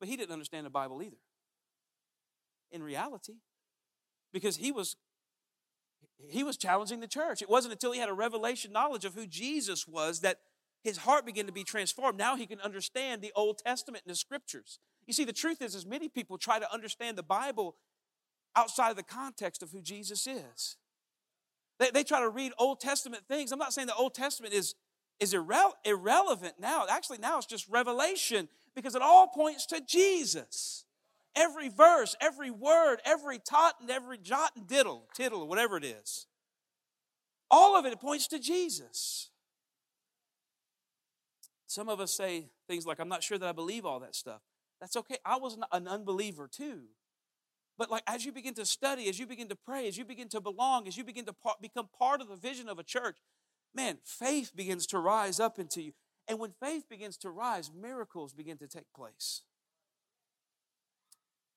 [0.00, 1.16] but he didn't understand the Bible either.
[2.70, 3.34] In reality,
[4.32, 4.96] because he was
[6.28, 7.42] he was challenging the church.
[7.42, 10.38] It wasn't until he had a revelation knowledge of who Jesus was that
[10.82, 12.18] his heart began to be transformed.
[12.18, 14.78] Now he can understand the Old Testament and the scriptures.
[15.06, 17.76] You see, the truth is, as many people try to understand the Bible
[18.56, 20.76] outside of the context of who Jesus is.
[21.78, 23.52] They, they try to read Old Testament things.
[23.52, 24.74] I'm not saying the Old Testament is,
[25.20, 26.84] is irre- irrelevant now.
[26.88, 30.84] Actually, now it's just revelation because it all points to Jesus.
[31.34, 36.26] Every verse, every word, every tot and every jot and diddle, tittle, whatever it is.
[37.50, 39.30] All of it points to Jesus.
[41.66, 44.42] Some of us say things like, I'm not sure that I believe all that stuff.
[44.80, 45.16] That's okay.
[45.24, 46.82] I was an unbeliever too.
[47.78, 50.28] But like as you begin to study, as you begin to pray, as you begin
[50.30, 53.16] to belong, as you begin to part, become part of the vision of a church,
[53.74, 55.92] man, faith begins to rise up into you.
[56.28, 59.42] And when faith begins to rise, miracles begin to take place.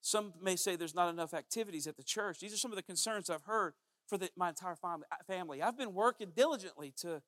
[0.06, 2.40] Some may say there's not enough activities at the church.
[2.40, 3.74] These are some of the concerns I've heard
[4.06, 4.78] for the, my entire
[5.26, 5.64] family.
[5.64, 7.24] I've been working diligently to,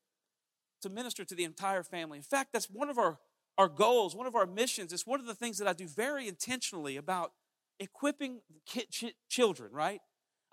[0.83, 2.19] to minister to the entire family.
[2.19, 3.17] In fact, that's one of our,
[3.57, 4.93] our goals, one of our missions.
[4.93, 7.31] It's one of the things that I do very intentionally about
[7.79, 8.41] equipping
[9.27, 10.01] children, right?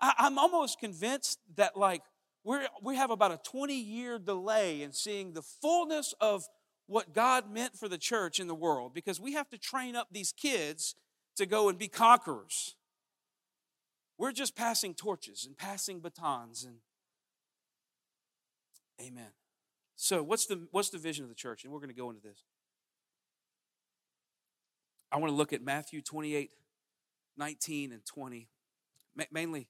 [0.01, 2.01] I, am almost convinced that, like,
[2.43, 6.45] we're, we have about a 20 year delay in seeing the fullness of
[6.87, 10.07] what God meant for the church in the world because we have to train up
[10.11, 10.95] these kids
[11.35, 12.75] to go and be conquerors.
[14.17, 16.77] We're just passing torches and passing batons and
[19.01, 19.31] Amen.
[19.95, 21.63] So what's the what's the vision of the church?
[21.63, 22.43] And we're going to go into this.
[25.11, 26.51] I want to look at Matthew 28,
[27.37, 28.47] 19 and 20.
[29.15, 29.67] Ma- mainly,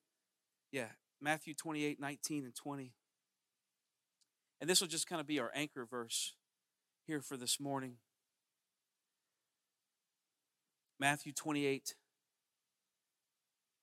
[0.72, 0.88] yeah,
[1.22, 2.94] Matthew 28, 19 and 20.
[4.62, 6.34] And this will just kind of be our anchor verse
[7.06, 7.98] here for this morning.
[11.00, 11.96] Matthew 28,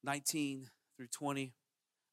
[0.05, 1.53] 19 through 20.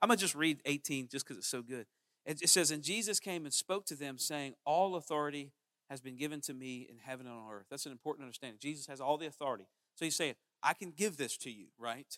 [0.02, 1.86] I'm going to just read 18 just because it's so good.
[2.26, 5.52] It says, And Jesus came and spoke to them, saying, All authority
[5.90, 7.66] has been given to me in heaven and on earth.
[7.70, 8.60] That's an important understanding.
[8.62, 9.66] Jesus has all the authority.
[9.96, 12.18] So he's saying, I can give this to you, right?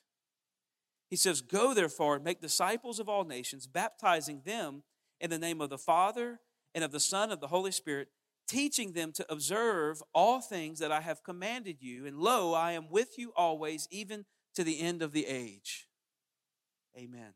[1.10, 4.84] He says, Go therefore and make disciples of all nations, baptizing them
[5.20, 6.40] in the name of the Father
[6.74, 8.10] and of the Son and of the Holy Spirit,
[8.52, 12.06] teaching them to observe all things that I have commanded you.
[12.06, 15.88] And lo, I am with you always, even to the end of the age.
[16.98, 17.34] Amen.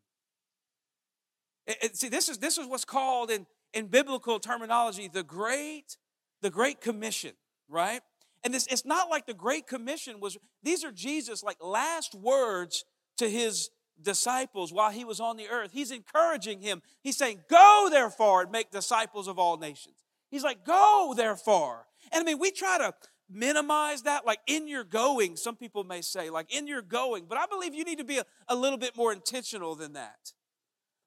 [1.65, 5.95] It, it, see, this is, this is what's called in, in biblical terminology the great,
[6.41, 7.32] the great commission,
[7.69, 8.01] right?
[8.43, 12.84] And this, it's not like the Great Commission was, these are Jesus' like last words
[13.17, 15.71] to his disciples while he was on the earth.
[15.73, 16.84] He's encouraging him.
[17.01, 20.05] He's saying, Go therefore and make disciples of all nations.
[20.29, 21.85] He's like, Go therefore.
[22.11, 22.93] And I mean, we try to
[23.29, 27.38] minimize that, like in your going, some people may say, like in your going, but
[27.38, 30.33] I believe you need to be a, a little bit more intentional than that.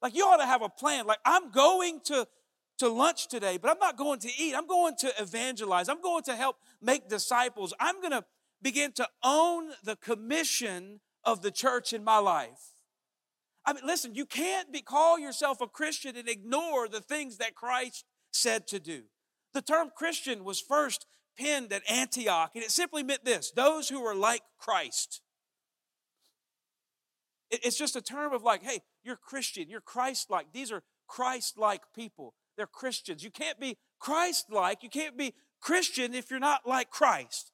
[0.03, 1.07] Like you ought to have a plan.
[1.07, 2.27] Like I'm going to
[2.79, 4.55] to lunch today, but I'm not going to eat.
[4.55, 5.89] I'm going to evangelize.
[5.89, 7.75] I'm going to help make disciples.
[7.81, 8.25] I'm going to
[8.63, 12.75] begin to own the commission of the church in my life.
[13.67, 17.55] I mean, listen, you can't be, call yourself a Christian and ignore the things that
[17.55, 19.03] Christ said to do.
[19.55, 21.07] The term Christian was first
[21.39, 25.21] penned at Antioch, and it simply meant this those who are like Christ.
[27.51, 30.53] It's just a term of like, hey, you're Christian, you're Christ like.
[30.53, 32.35] These are Christ like people.
[32.59, 33.25] They're Christians.
[33.25, 37.53] You can't be Christ like, you can't be Christian if you're not like Christ.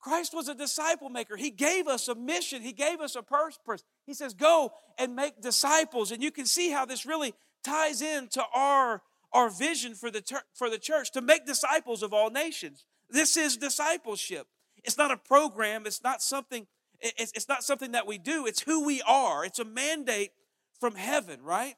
[0.00, 1.36] Christ was a disciple maker.
[1.36, 3.84] He gave us a mission, He gave us a purpose.
[4.06, 6.10] He says, Go and make disciples.
[6.10, 10.42] And you can see how this really ties into our, our vision for the, ter-
[10.54, 12.84] for the church to make disciples of all nations.
[13.08, 14.46] This is discipleship.
[14.84, 16.66] It's not a program, it's not something.
[17.00, 19.44] It's, it's not something that we do, it's who we are.
[19.44, 20.32] It's a mandate
[20.78, 21.74] from heaven, right?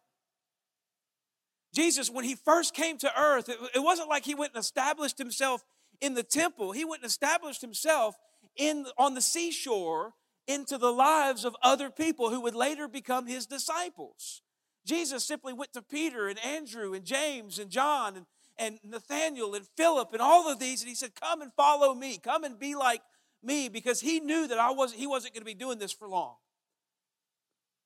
[1.75, 5.19] Jesus, when he first came to earth, it, it wasn't like he went and established
[5.19, 5.65] himself
[6.01, 6.73] in the temple.
[6.73, 8.17] He went and established himself
[8.57, 10.13] in, on the seashore
[10.47, 14.43] into the lives of other people who would later become his disciples.
[14.85, 18.27] Jesus simply went to Peter and Andrew and James and John and,
[18.59, 22.19] and Nathaniel and Philip and all of these, and he said, Come and follow me.
[22.19, 23.03] Come and be like
[23.43, 26.09] me, because he knew that I wasn't, he wasn't going to be doing this for
[26.09, 26.37] long.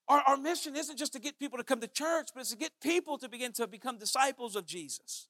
[0.08, 2.56] Our, our mission isn't just to get people to come to church, but it's to
[2.56, 5.28] get people to begin to become disciples of Jesus.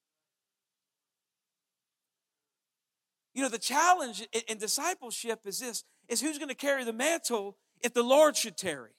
[3.34, 6.92] You know, the challenge in, in discipleship is this is who's going to carry the
[6.92, 8.92] mantle if the Lord should tarry.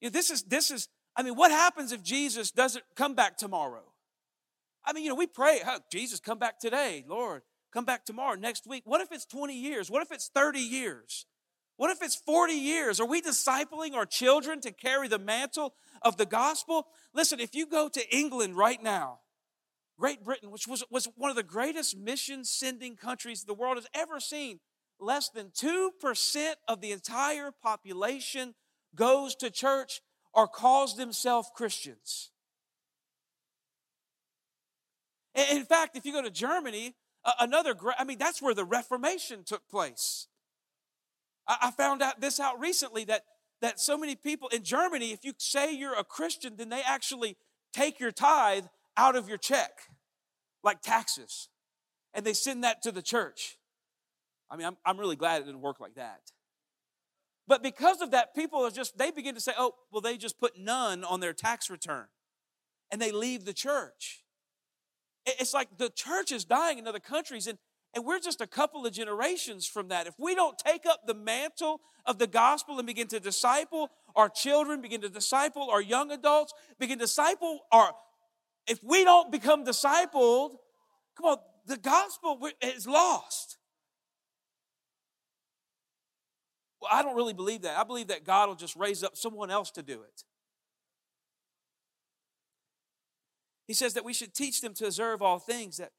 [0.00, 3.36] You know, this is this is, I mean, what happens if Jesus doesn't come back
[3.36, 3.84] tomorrow?
[4.84, 7.42] I mean, you know, we pray, oh, Jesus, come back today, Lord,
[7.72, 8.82] come back tomorrow, next week.
[8.86, 9.90] What if it's 20 years?
[9.90, 11.26] What if it's 30 years?
[11.76, 13.00] What if it's 40 years?
[13.00, 16.86] Are we discipling our children to carry the mantle of the gospel?
[17.14, 19.20] Listen, if you go to England right now,
[19.98, 23.86] Great Britain, which was, was one of the greatest mission sending countries the world has
[23.94, 24.60] ever seen,
[24.98, 28.54] less than 2% of the entire population
[28.94, 30.00] goes to church
[30.32, 32.30] or calls themselves Christians.
[35.34, 36.94] In fact, if you go to Germany,
[37.38, 40.26] another, I mean, that's where the Reformation took place.
[41.46, 43.24] I found out this out recently that,
[43.60, 47.36] that so many people in Germany, if you say you're a Christian, then they actually
[47.72, 48.66] take your tithe
[48.96, 49.70] out of your check,
[50.62, 51.48] like taxes,
[52.14, 53.58] and they send that to the church.
[54.50, 56.20] I mean, I'm, I'm really glad it didn't work like that.
[57.50, 60.38] But because of that, people are just, they begin to say, oh, well, they just
[60.38, 62.06] put none on their tax return
[62.92, 64.22] and they leave the church.
[65.26, 67.58] It's like the church is dying in other countries, and
[67.92, 70.06] and we're just a couple of generations from that.
[70.06, 74.28] If we don't take up the mantle of the gospel and begin to disciple our
[74.28, 77.92] children, begin to disciple our young adults, begin to disciple our,
[78.68, 80.52] if we don't become discipled,
[81.16, 81.36] come on,
[81.66, 83.49] the gospel is lost.
[86.80, 87.78] Well, I don't really believe that.
[87.78, 90.24] I believe that God will just raise up someone else to do it.
[93.66, 95.92] He says that we should teach them to observe all things that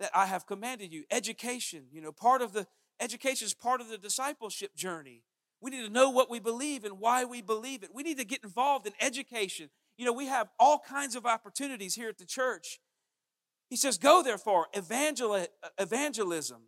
[0.00, 1.04] that I have commanded you.
[1.10, 2.66] Education, you know, part of the
[3.00, 5.22] education is part of the discipleship journey.
[5.60, 7.90] We need to know what we believe and why we believe it.
[7.92, 9.70] We need to get involved in education.
[9.96, 12.78] You know, we have all kinds of opportunities here at the church.
[13.68, 15.46] He says, Go therefore, evangel-
[15.78, 16.62] evangelism.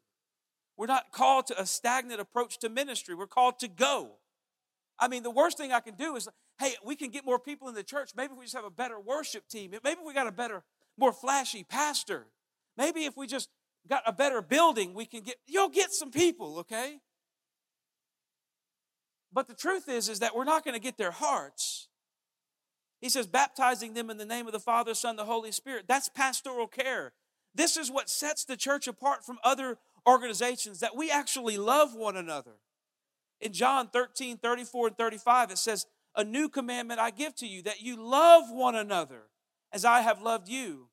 [0.80, 4.12] We're not called to a stagnant approach to ministry, we're called to go.
[4.98, 6.26] I mean, the worst thing I can do is,
[6.58, 8.12] hey, we can get more people in the church.
[8.16, 9.72] Maybe we just have a better worship team.
[9.84, 10.62] Maybe we got a better,
[10.96, 12.28] more flashy pastor.
[12.78, 13.50] Maybe if we just
[13.90, 17.00] got a better building, we can get, you'll get some people, okay?
[19.30, 21.88] But the truth is, is that we're not going to get their hearts.
[23.02, 25.84] He says, baptizing them in the name of the Father, Son, the Holy Spirit.
[25.88, 27.12] That's pastoral care.
[27.54, 29.76] This is what sets the church apart from other
[30.10, 32.56] organizations, that we actually love one another.
[33.40, 37.62] In John 13, 34 and 35, it says, A new commandment I give to you,
[37.62, 39.22] that you love one another
[39.72, 40.88] as I have loved you,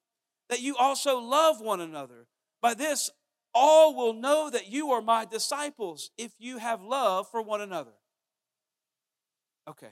[0.50, 2.28] that you also love one another.
[2.62, 3.10] By this,
[3.54, 7.94] all will know that you are my disciples if you have love for one another.
[9.68, 9.92] Okay.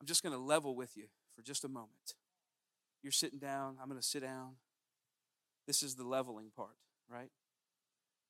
[0.00, 1.04] I'm just going to level with you
[1.36, 2.14] for just a moment.
[3.02, 4.54] You're sitting down, I'm going to sit down.
[5.70, 6.74] This is the leveling part,
[7.08, 7.30] right?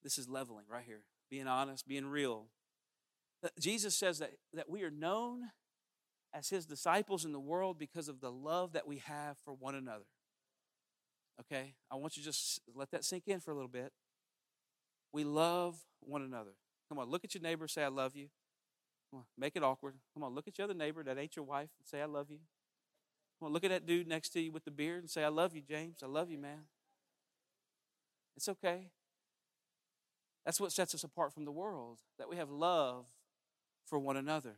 [0.03, 1.01] This is leveling right here.
[1.31, 2.49] Being honest, being real.
[3.43, 5.45] Uh, Jesus says that, that we are known
[6.35, 9.75] as his disciples in the world because of the love that we have for one
[9.75, 10.05] another.
[11.41, 11.73] Okay?
[11.91, 13.91] I want you to just let that sink in for a little bit.
[15.11, 16.53] We love one another.
[16.91, 18.29] Come on, look at your neighbor, say, I love you.
[19.11, 19.95] Come on, make it awkward.
[20.13, 22.27] Come on, look at your other neighbor that ain't your wife and say, I love
[22.29, 22.41] you.
[23.39, 25.29] Come on, look at that dude next to you with the beard and say, I
[25.29, 26.01] love you, James.
[26.03, 26.67] I love you, man.
[28.37, 28.91] It's okay.
[30.45, 33.05] That's what sets us apart from the world, that we have love
[33.87, 34.57] for one another.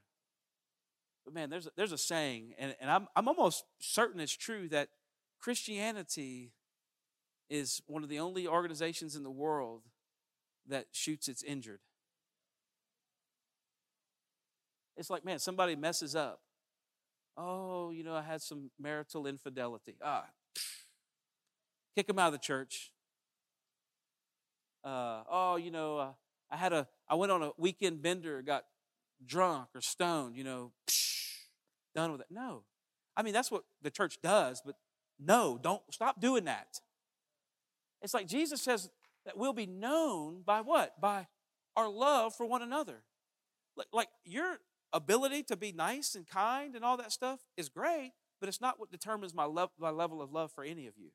[1.24, 4.68] But man, there's a, there's a saying, and, and I'm, I'm almost certain it's true
[4.68, 4.88] that
[5.40, 6.52] Christianity
[7.50, 9.82] is one of the only organizations in the world
[10.68, 11.80] that shoots its injured.
[14.96, 16.40] It's like, man, somebody messes up.
[17.36, 19.96] Oh, you know, I had some marital infidelity.
[20.02, 20.26] Ah,
[21.96, 22.92] kick them out of the church.
[24.84, 26.12] Uh, oh, you know, uh,
[26.50, 28.64] I had a, I went on a weekend bender, got
[29.24, 30.36] drunk or stoned.
[30.36, 30.72] You know,
[31.94, 32.28] done with it.
[32.30, 32.62] No,
[33.16, 34.76] I mean that's what the church does, but
[35.18, 36.80] no, don't stop doing that.
[38.02, 38.90] It's like Jesus says
[39.24, 41.00] that we'll be known by what?
[41.00, 41.28] By
[41.76, 43.02] our love for one another.
[43.76, 44.58] Like, like your
[44.92, 48.78] ability to be nice and kind and all that stuff is great, but it's not
[48.78, 51.10] what determines my, love, my level of love for any of you.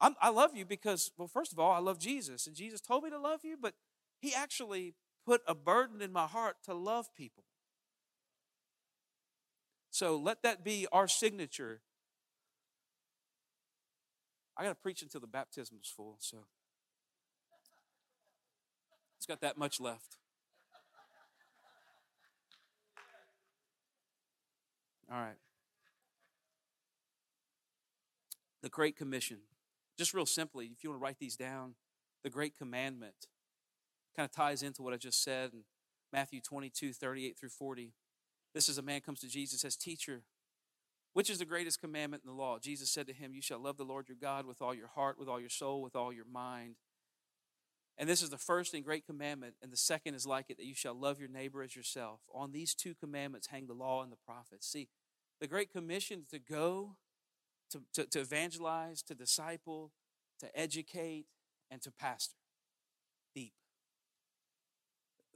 [0.00, 3.04] I'm, I love you because, well, first of all, I love Jesus, and Jesus told
[3.04, 3.74] me to love you, but
[4.20, 7.44] He actually put a burden in my heart to love people.
[9.90, 11.80] So let that be our signature.
[14.56, 16.44] I got to preach until the baptism is full, so
[19.16, 20.18] it's got that much left.
[25.10, 25.36] All right.
[28.62, 29.38] The Great Commission.
[29.96, 31.74] Just real simply, if you want to write these down,
[32.22, 33.14] the Great Commandment
[34.14, 35.60] kind of ties into what I just said in
[36.12, 37.92] Matthew 22, 38 through 40.
[38.54, 40.22] This is a man comes to Jesus says, Teacher,
[41.12, 42.58] which is the greatest commandment in the law?
[42.58, 45.18] Jesus said to him, You shall love the Lord your God with all your heart,
[45.18, 46.76] with all your soul, with all your mind.
[47.98, 50.66] And this is the first and great commandment, and the second is like it that
[50.66, 52.20] you shall love your neighbor as yourself.
[52.34, 54.66] On these two commandments hang the law and the prophets.
[54.66, 54.88] See,
[55.40, 56.96] the Great Commission to go,
[57.70, 59.92] to, to, to evangelize, to disciple,
[60.40, 61.26] to educate,
[61.70, 62.36] and to pastor.
[63.34, 63.52] Deep.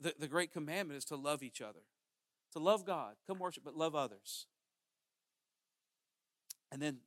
[0.01, 1.81] The, the Great Commandment is to love each other,
[2.53, 4.47] to love God, come worship, but love others.
[6.73, 6.99] And then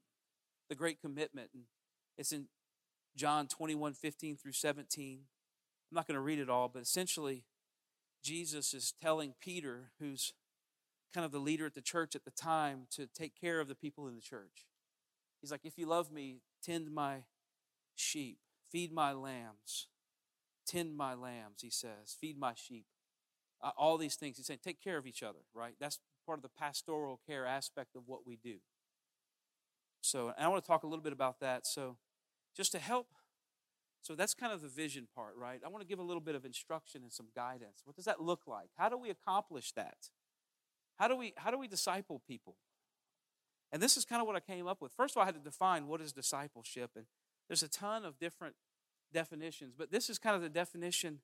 [0.70, 1.64] the Great Commitment, and
[2.18, 2.48] it's in
[3.16, 5.20] John 21 15 through 17.
[5.92, 7.44] I'm not going to read it all, but essentially,
[8.24, 10.34] Jesus is telling Peter, who's
[11.14, 13.76] kind of the leader at the church at the time, to take care of the
[13.76, 14.66] people in the church.
[15.44, 17.24] He's like, If you love me, tend my
[17.96, 18.38] sheep,
[18.72, 19.90] feed my lambs,
[20.66, 22.86] tend my lambs, he says, feed my sheep.
[23.62, 24.38] Uh, all these things.
[24.38, 25.76] He's saying, take care of each other, right?
[25.80, 28.56] That's part of the pastoral care aspect of what we do.
[30.02, 31.68] So, I want to talk a little bit about that.
[31.68, 31.98] So,
[32.56, 33.08] just to help
[34.04, 35.62] so that's kind of the vision part, right?
[35.66, 37.84] I want to give a little bit of instruction and some guidance.
[37.86, 38.70] What does that look like?
[38.78, 40.10] How do we accomplish that?
[40.98, 42.58] How do we how do we disciple people?
[43.74, 44.91] And this is kind of what I came up with.
[44.93, 47.06] First of all, I had to define what is discipleship, and
[47.50, 48.54] there's a ton of different
[49.12, 51.20] definitions, but this is kind of the definition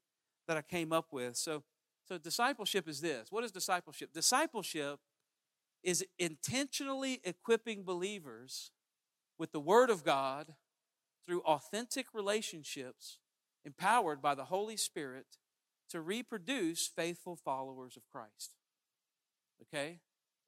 [0.47, 1.37] that I came up with.
[1.37, 1.63] So,
[2.07, 3.31] so discipleship is this.
[3.31, 4.13] What is discipleship?
[4.13, 4.99] Discipleship
[5.83, 8.71] is intentionally equipping believers
[9.37, 10.55] with the Word of God
[11.27, 13.19] through authentic relationships
[13.63, 15.37] empowered by the Holy Spirit
[15.91, 18.55] to reproduce faithful followers of Christ.
[19.61, 19.99] Okay?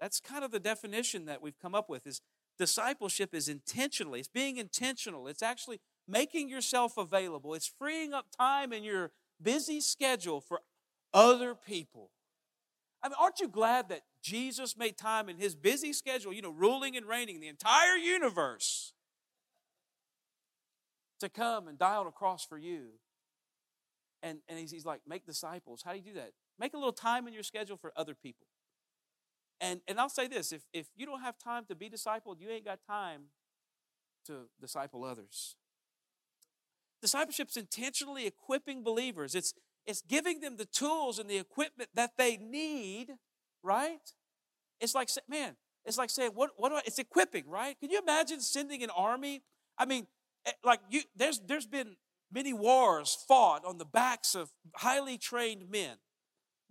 [0.01, 2.21] That's kind of the definition that we've come up with is
[2.57, 5.27] discipleship is intentionally, it's being intentional.
[5.27, 7.53] It's actually making yourself available.
[7.53, 10.59] It's freeing up time in your busy schedule for
[11.13, 12.09] other people.
[13.03, 16.51] I mean, aren't you glad that Jesus made time in his busy schedule, you know,
[16.51, 18.93] ruling and reigning the entire universe?
[21.21, 22.89] to come and die on a cross for you.
[24.21, 25.81] And, and he's, he's like, make disciples.
[25.83, 26.31] How do you do that?
[26.59, 28.45] Make a little time in your schedule for other people.
[29.61, 32.49] And, and I'll say this if, if you don't have time to be discipled, you
[32.49, 33.25] ain't got time
[34.25, 35.55] to disciple others.
[37.01, 39.35] Discipleship's intentionally equipping believers.
[39.35, 39.53] It's,
[39.85, 43.13] it's giving them the tools and the equipment that they need,
[43.63, 44.13] right?
[44.79, 45.55] It's like, man,
[45.85, 47.79] it's like saying, what, what do I, it's equipping, right?
[47.79, 49.43] Can you imagine sending an army?
[49.77, 50.07] I mean,
[50.45, 51.95] eh, like you, there's, there's been
[52.31, 55.97] many wars fought on the backs of highly trained men.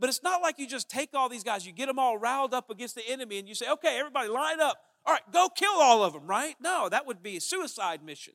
[0.00, 2.54] But it's not like you just take all these guys, you get them all riled
[2.54, 4.78] up against the enemy, and you say, okay, everybody line up.
[5.04, 6.56] All right, go kill all of them, right?
[6.60, 8.34] No, that would be a suicide mission.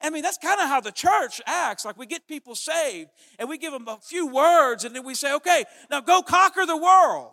[0.00, 1.84] I mean, that's kind of how the church acts.
[1.84, 5.14] Like we get people saved and we give them a few words and then we
[5.14, 7.32] say, okay, now go conquer the world.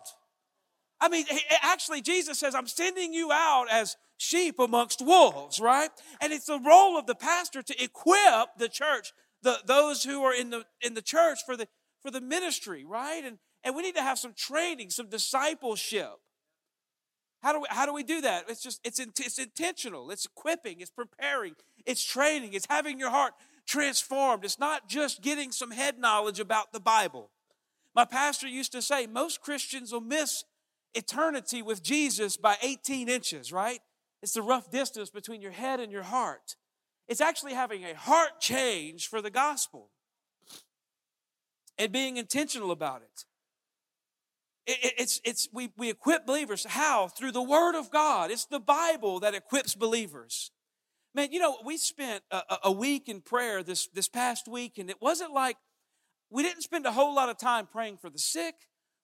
[1.00, 1.26] I mean,
[1.60, 5.90] actually, Jesus says, I'm sending you out as sheep amongst wolves, right?
[6.20, 10.32] And it's the role of the pastor to equip the church, the, those who are
[10.32, 11.66] in the, in the church for the,
[12.02, 13.24] for the ministry, right?
[13.24, 16.16] And, and we need to have some training, some discipleship.
[17.42, 18.44] How do we, how do we do that?
[18.48, 20.10] It's just, it's, it's intentional.
[20.10, 20.80] It's equipping.
[20.80, 21.54] It's preparing.
[21.86, 22.52] It's training.
[22.52, 23.34] It's having your heart
[23.66, 24.44] transformed.
[24.44, 27.30] It's not just getting some head knowledge about the Bible.
[27.94, 30.44] My pastor used to say most Christians will miss
[30.94, 33.80] eternity with Jesus by 18 inches, right?
[34.22, 36.56] It's the rough distance between your head and your heart.
[37.08, 39.90] It's actually having a heart change for the gospel
[41.82, 43.24] and being intentional about it.
[44.66, 46.64] It's, it's, we, we equip believers.
[46.64, 47.08] How?
[47.08, 48.30] Through the Word of God.
[48.30, 50.52] It's the Bible that equips believers.
[51.12, 54.88] Man, you know, we spent a, a week in prayer this, this past week, and
[54.88, 55.56] it wasn't like
[56.30, 58.54] we didn't spend a whole lot of time praying for the sick.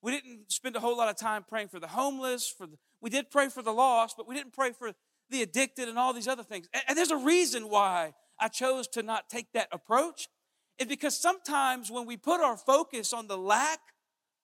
[0.01, 2.49] We didn't spend a whole lot of time praying for the homeless.
[2.57, 4.93] For the, we did pray for the lost, but we didn't pray for
[5.31, 6.69] the addicted and all these other things.
[6.73, 10.29] And, and there's a reason why I chose to not take that approach.
[10.79, 13.81] It's because sometimes when we put our focus on the lack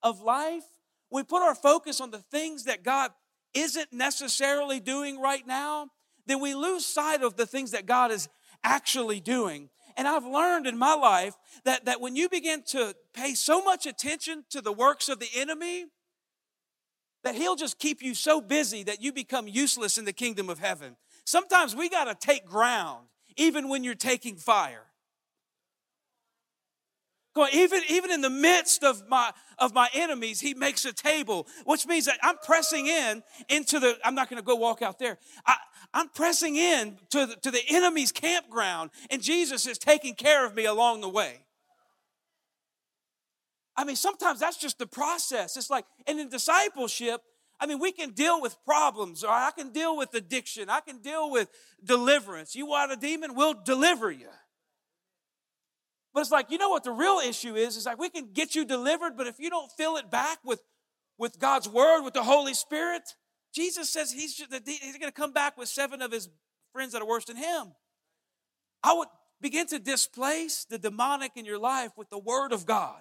[0.03, 0.65] of life,
[1.11, 3.13] we put our focus on the things that God
[3.55, 5.89] isn't necessarily doing right now,
[6.27, 8.29] then we lose sight of the things that God is
[8.65, 9.71] actually doing.
[9.97, 13.87] And I've learned in my life that, that when you begin to pay so much
[13.87, 15.87] attention to the works of the enemy,
[17.23, 20.59] that he'll just keep you so busy that you become useless in the kingdom of
[20.59, 20.97] heaven.
[21.25, 23.07] Sometimes we got to take ground,
[23.37, 24.87] even when you're taking fire.
[27.53, 31.87] Even, even in the midst of my, of my enemies, he makes a table, which
[31.87, 35.19] means that I'm pressing in into the, I'm not going to go walk out there.
[35.45, 35.57] I,
[35.93, 40.55] I'm pressing in to the, to the enemy's campground, and Jesus is taking care of
[40.55, 41.41] me along the way.
[43.77, 45.57] I mean, sometimes that's just the process.
[45.57, 47.21] It's like, and in discipleship,
[47.59, 50.99] I mean, we can deal with problems, or I can deal with addiction, I can
[50.99, 51.49] deal with
[51.85, 52.55] deliverance.
[52.55, 54.29] You want a demon, we'll deliver you.
[56.15, 57.77] But it's like, you know what the real issue is?
[57.77, 60.63] It's like we can get you delivered, but if you don't fill it back with,
[61.19, 63.03] with God's word, with the Holy Spirit,
[63.53, 66.29] Jesus says he's, just, he's going to come back with seven of his
[66.73, 67.73] friends that are worse than him.
[68.83, 69.09] I would
[69.41, 73.01] begin to displace the demonic in your life with the word of God.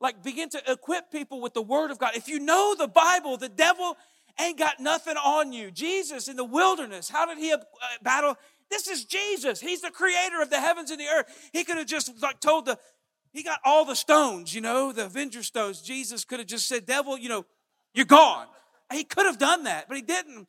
[0.00, 2.12] Like begin to equip people with the word of God.
[2.14, 3.96] If you know the Bible, the devil
[4.40, 5.70] ain't got nothing on you.
[5.70, 7.58] Jesus in the wilderness, how did he uh,
[8.02, 8.36] battle?
[8.70, 9.60] This is Jesus.
[9.60, 11.50] He's the creator of the heavens and the earth.
[11.52, 12.78] He could have just like told the,
[13.32, 15.82] he got all the stones, you know, the Avenger stones.
[15.82, 17.44] Jesus could have just said, devil, you know,
[17.94, 18.46] you're gone.
[18.92, 20.46] He could have done that, but he didn't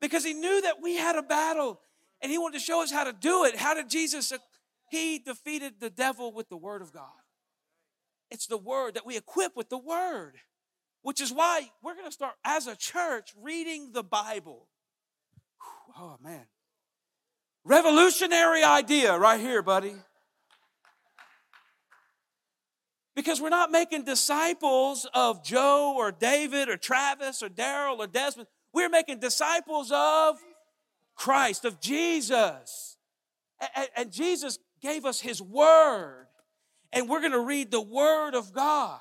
[0.00, 1.80] because he knew that we had a battle
[2.20, 3.56] and he wanted to show us how to do it.
[3.56, 4.32] How did Jesus?
[4.32, 4.38] Uh,
[4.90, 7.10] he defeated the devil with the word of God.
[8.30, 10.34] It's the word that we equip with the word,
[11.02, 14.68] which is why we're going to start as a church reading the Bible.
[15.98, 16.46] Oh, man.
[17.68, 19.92] Revolutionary idea right here, buddy.
[23.14, 28.48] Because we're not making disciples of Joe or David or Travis or Daryl or Desmond.
[28.72, 30.38] We're making disciples of
[31.14, 32.96] Christ, of Jesus.
[33.94, 36.28] And, Jesus gave us his word.
[36.90, 39.00] And we're going to read the word of God.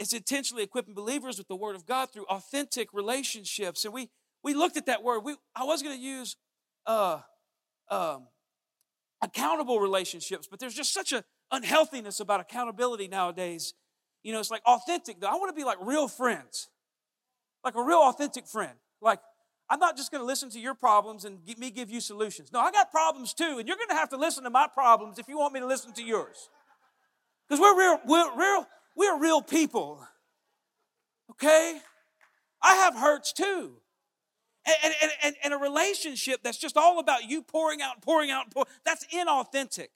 [0.00, 3.84] It's intentionally equipping believers with the word of God through authentic relationships.
[3.84, 4.08] And we
[4.42, 5.20] we looked at that word.
[5.20, 6.36] We, I was going to use
[6.86, 7.20] uh,
[7.90, 8.26] um,
[9.22, 13.74] accountable relationships, but there's just such an unhealthiness about accountability nowadays.
[14.22, 15.16] You know, it's like authentic.
[15.24, 16.68] I want to be like real friends,
[17.64, 18.76] like a real authentic friend.
[19.00, 19.20] Like,
[19.68, 22.52] I'm not just going to listen to your problems and me give you solutions.
[22.52, 25.18] No, I got problems too, and you're going to have to listen to my problems
[25.18, 26.48] if you want me to listen to yours.
[27.48, 28.66] Because we're real, we're real,
[28.96, 30.04] we're real people.
[31.30, 31.78] Okay?
[32.62, 33.79] I have hurts too.
[34.66, 38.30] And, and, and, and a relationship that's just all about you pouring out and pouring
[38.30, 39.88] out and pouring, that's inauthentic.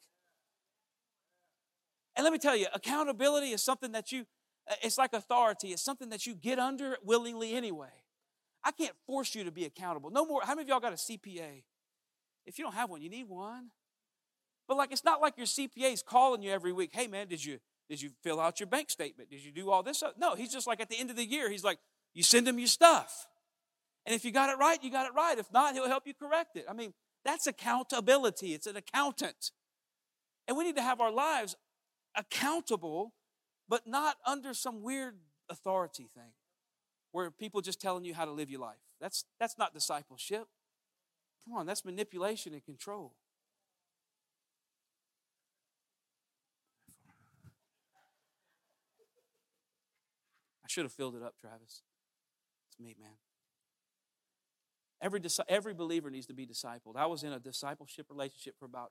[2.17, 4.25] And let me tell you, accountability is something that you,
[4.71, 5.69] uh, it's like authority.
[5.69, 7.93] It's something that you get under willingly anyway.
[8.63, 10.11] I can't force you to be accountable.
[10.11, 10.41] No more.
[10.43, 11.63] How many of y'all got a CPA?
[12.47, 13.71] If you don't have one, you need one.
[14.67, 16.91] But like it's not like your CPA is calling you every week.
[16.93, 17.59] Hey man, did you
[17.89, 19.29] did you fill out your bank statement?
[19.29, 20.03] Did you do all this?
[20.17, 21.79] No, he's just like at the end of the year, he's like,
[22.15, 23.27] you send him your stuff.
[24.07, 25.39] And if you got it right, you got it right.
[25.39, 26.67] If not, he'll help you correct it.
[26.69, 26.93] I mean,
[27.25, 28.53] that's accountability.
[28.53, 29.51] It's an accountant.
[30.47, 31.57] And we need to have our lives
[32.15, 33.15] accountable,
[33.69, 35.17] but not under some weird
[35.49, 36.33] authority thing
[37.13, 38.77] where people just telling you how to live your life.
[39.01, 40.49] That's, that's not discipleship.
[41.45, 43.15] Come on, that's manipulation and control.
[50.65, 51.83] I should have filled it up, Travis.
[52.69, 53.13] It's me, man.
[55.05, 56.97] Every, every believer needs to be discipled.
[56.97, 58.91] I was in a discipleship relationship for about,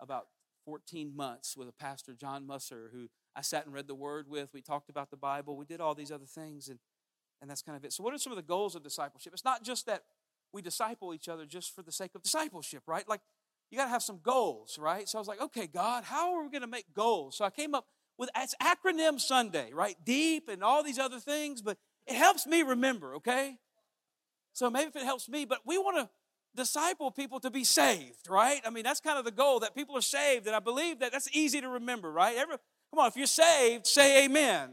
[0.00, 0.28] about
[0.64, 4.48] 14 months with a pastor, John Musser, who I sat and read the word with.
[4.54, 5.54] We talked about the Bible.
[5.58, 6.78] We did all these other things, and,
[7.42, 7.92] and that's kind of it.
[7.92, 9.34] So, what are some of the goals of discipleship?
[9.34, 10.04] It's not just that
[10.54, 13.06] we disciple each other just for the sake of discipleship, right?
[13.06, 13.20] Like,
[13.70, 15.06] you got to have some goals, right?
[15.06, 17.36] So I was like, okay, God, how are we going to make goals?
[17.36, 17.86] So I came up
[18.16, 19.96] with it's acronym Sunday, right?
[20.02, 21.76] Deep and all these other things, but
[22.06, 23.56] it helps me remember, okay?
[24.52, 26.10] So maybe if it helps me, but we want to
[26.54, 28.60] disciple people to be saved, right?
[28.64, 31.12] I mean, that's kind of the goal that people are saved, and I believe that
[31.12, 32.36] that's easy to remember, right?
[32.36, 32.56] Every,
[32.90, 34.70] come on, if you're saved, say amen.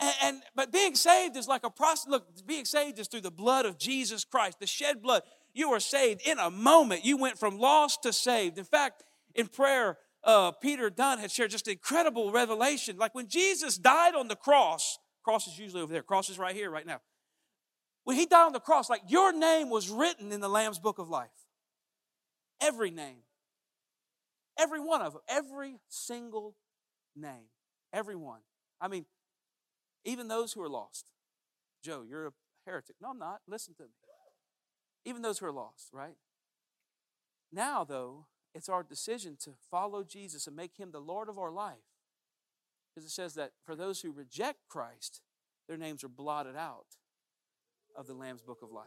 [0.00, 2.06] And, and but being saved is like a process.
[2.08, 5.22] Look, being saved is through the blood of Jesus Christ, the shed blood.
[5.54, 7.04] You are saved in a moment.
[7.04, 8.58] You went from lost to saved.
[8.58, 9.04] In fact,
[9.36, 12.96] in prayer, uh, Peter Dunn had shared just incredible revelation.
[12.96, 16.56] Like when Jesus died on the cross, cross is usually over there, cross is right
[16.56, 17.00] here, right now.
[18.04, 20.98] When he died on the cross, like your name was written in the Lamb's book
[20.98, 21.30] of life.
[22.60, 23.22] Every name.
[24.58, 25.22] Every one of them.
[25.28, 26.54] Every single
[27.16, 27.48] name.
[27.92, 28.40] Every one.
[28.80, 29.06] I mean,
[30.04, 31.06] even those who are lost.
[31.82, 32.32] Joe, you're a
[32.66, 32.96] heretic.
[33.00, 33.40] No, I'm not.
[33.48, 33.88] Listen to me.
[35.06, 36.16] Even those who are lost, right?
[37.52, 41.50] Now, though, it's our decision to follow Jesus and make him the Lord of our
[41.50, 41.74] life.
[42.94, 45.20] Because it says that for those who reject Christ,
[45.68, 46.96] their names are blotted out
[47.94, 48.86] of the Lamb's book of life.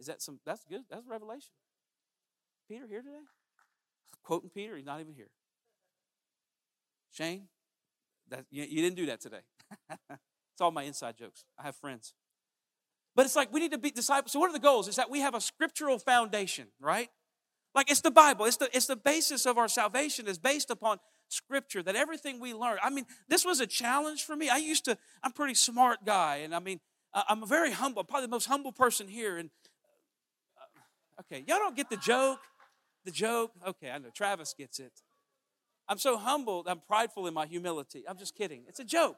[0.00, 0.82] Is that some that's good?
[0.90, 1.50] That's revelation.
[2.68, 3.24] Peter here today?
[4.22, 5.30] Quoting Peter, he's not even here.
[7.10, 7.48] Shane,
[8.28, 9.40] that you, you didn't do that today.
[10.10, 11.44] it's all my inside jokes.
[11.58, 12.14] I have friends.
[13.16, 14.32] But it's like we need to be disciples.
[14.32, 14.86] So, what are the goals?
[14.86, 17.08] Is that we have a scriptural foundation, right?
[17.74, 18.44] Like it's the Bible.
[18.44, 20.98] It's the, it's the basis of our salvation is based upon
[21.28, 22.78] scripture, that everything we learn.
[22.82, 24.48] I mean, this was a challenge for me.
[24.48, 26.80] I used to, I'm a pretty smart guy, and I mean,
[27.14, 29.38] I'm a very humble, probably the most humble person here.
[29.38, 29.50] And
[30.56, 32.40] uh, okay, y'all don't get the joke.
[33.04, 33.52] The joke.
[33.66, 34.92] Okay, I know Travis gets it.
[35.88, 36.68] I'm so humbled.
[36.68, 38.04] I'm prideful in my humility.
[38.06, 38.64] I'm just kidding.
[38.68, 39.16] It's a joke.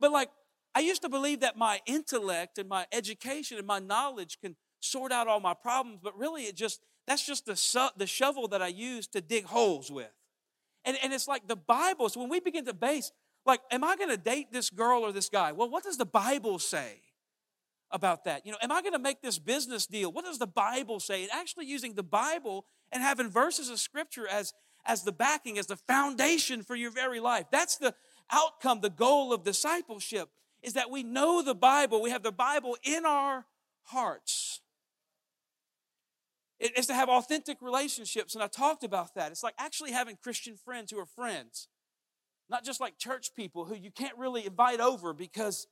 [0.00, 0.30] But like,
[0.74, 5.12] I used to believe that my intellect and my education and my knowledge can sort
[5.12, 8.66] out all my problems, but really it just that's just the, the shovel that I
[8.66, 10.10] use to dig holes with.
[10.86, 12.08] And, and it's like the Bible.
[12.08, 13.12] So when we begin to base,
[13.44, 15.52] like, am I going to date this girl or this guy?
[15.52, 17.02] Well, what does the Bible say
[17.90, 18.46] about that?
[18.46, 20.10] You know, am I going to make this business deal?
[20.10, 21.22] What does the Bible say?
[21.22, 24.54] And actually using the Bible and having verses of Scripture as
[24.88, 27.46] as the backing, as the foundation for your very life.
[27.50, 27.92] That's the
[28.30, 30.28] outcome, the goal of discipleship
[30.62, 33.44] is that we know the Bible, we have the Bible in our
[33.84, 34.60] hearts.
[36.58, 39.30] Is to have authentic relationships, and I talked about that.
[39.30, 41.68] It's like actually having Christian friends who are friends,
[42.48, 45.66] not just like church people who you can't really invite over because,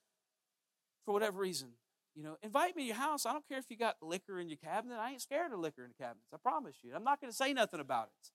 [1.07, 1.68] for whatever reason,
[2.14, 3.24] you know, invite me to your house.
[3.24, 4.97] I don't care if you got liquor in your cabinet.
[5.01, 6.28] I ain't scared of liquor in the cabinets.
[6.35, 6.95] I promise you.
[6.95, 8.28] I'm not going to say nothing about it.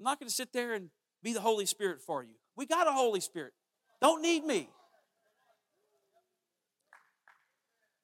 [0.00, 0.90] I'm not going to sit there and
[1.22, 2.34] be the Holy Spirit for you.
[2.56, 3.52] We got a Holy Spirit.
[4.00, 4.68] Don't need me.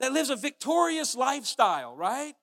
[0.00, 2.34] that lives a victorious lifestyle, right?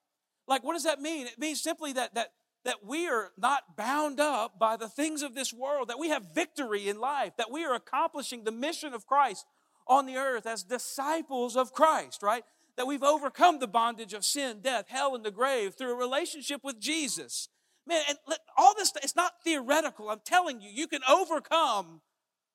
[0.47, 1.27] Like, what does that mean?
[1.27, 2.29] It means simply that, that,
[2.63, 6.33] that we are not bound up by the things of this world, that we have
[6.33, 9.45] victory in life, that we are accomplishing the mission of Christ
[9.87, 12.43] on the earth as disciples of Christ, right?
[12.77, 16.61] That we've overcome the bondage of sin, death, hell, and the grave through a relationship
[16.63, 17.49] with Jesus.
[17.87, 18.17] Man, and
[18.57, 20.09] all this, it's not theoretical.
[20.09, 22.01] I'm telling you, you can overcome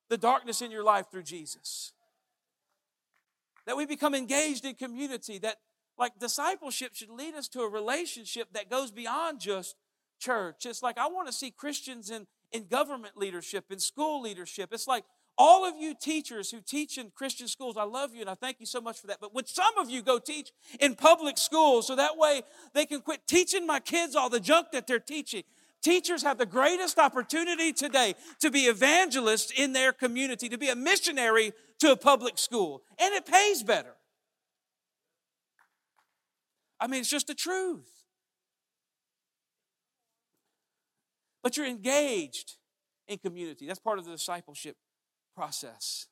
[0.09, 1.93] the darkness in your life through Jesus
[3.65, 5.57] that we become engaged in community, that
[6.01, 9.75] like discipleship should lead us to a relationship that goes beyond just
[10.19, 10.65] church.
[10.65, 14.69] It's like I want to see Christians in, in government leadership, in school leadership.
[14.73, 15.03] It's like
[15.37, 18.59] all of you teachers who teach in Christian schools, I love you and I thank
[18.59, 19.19] you so much for that.
[19.21, 22.41] But would some of you go teach in public schools so that way
[22.73, 25.43] they can quit teaching my kids all the junk that they're teaching?
[25.83, 30.75] Teachers have the greatest opportunity today to be evangelists in their community, to be a
[30.75, 33.93] missionary to a public school, and it pays better.
[36.81, 38.03] I mean, it's just the truth.
[41.43, 42.57] But you're engaged
[43.07, 43.67] in community.
[43.67, 44.75] That's part of the discipleship
[45.35, 46.07] process.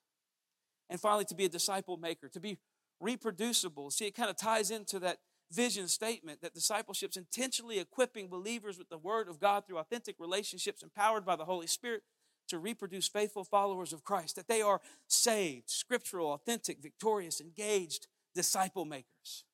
[0.89, 2.59] And finally, to be a disciple maker, to be
[2.99, 3.89] reproducible.
[3.91, 5.17] See, it kind of ties into that
[5.51, 10.83] vision statement that discipleship's intentionally equipping believers with the word of God through authentic relationships
[10.83, 12.03] empowered by the Holy Spirit
[12.49, 18.85] to reproduce faithful followers of Christ, that they are saved, scriptural, authentic, victorious, engaged disciple
[18.85, 19.45] makers.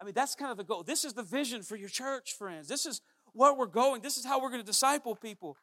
[0.00, 0.82] I mean, that's kind of the goal.
[0.82, 2.68] This is the vision for your church, friends.
[2.68, 3.00] This is
[3.32, 4.02] where we're going.
[4.02, 5.56] This is how we're going to disciple people.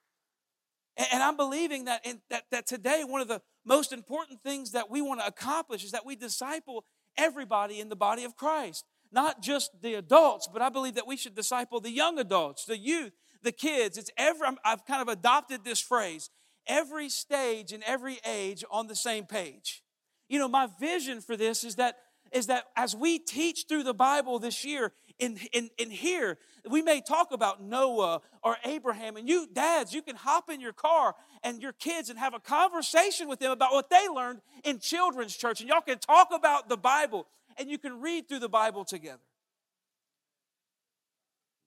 [0.96, 4.92] And I'm believing that, in, that, that today, one of the most important things that
[4.92, 6.86] we want to accomplish is that we disciple
[7.18, 8.86] everybody in the body of Christ.
[9.12, 12.78] Not just the adults, but I believe that we should disciple the young adults, the
[12.78, 13.14] youth,
[13.44, 13.98] the kids.
[13.98, 16.30] It's every, I've kind of adopted this phrase
[16.66, 19.84] every stage and every age on the same page.
[20.30, 21.98] You know, my vision for this is that
[22.34, 26.38] is that as we teach through the Bible this year, in, in, in here,
[26.70, 30.74] we may talk about Noah or Abraham, and you, dads, you can hop in your
[30.74, 34.80] car and your kids and have a conversation with them about what they learned in
[34.80, 37.28] children's church, and y'all can talk about the Bible
[37.58, 39.22] and you can read through the Bible together.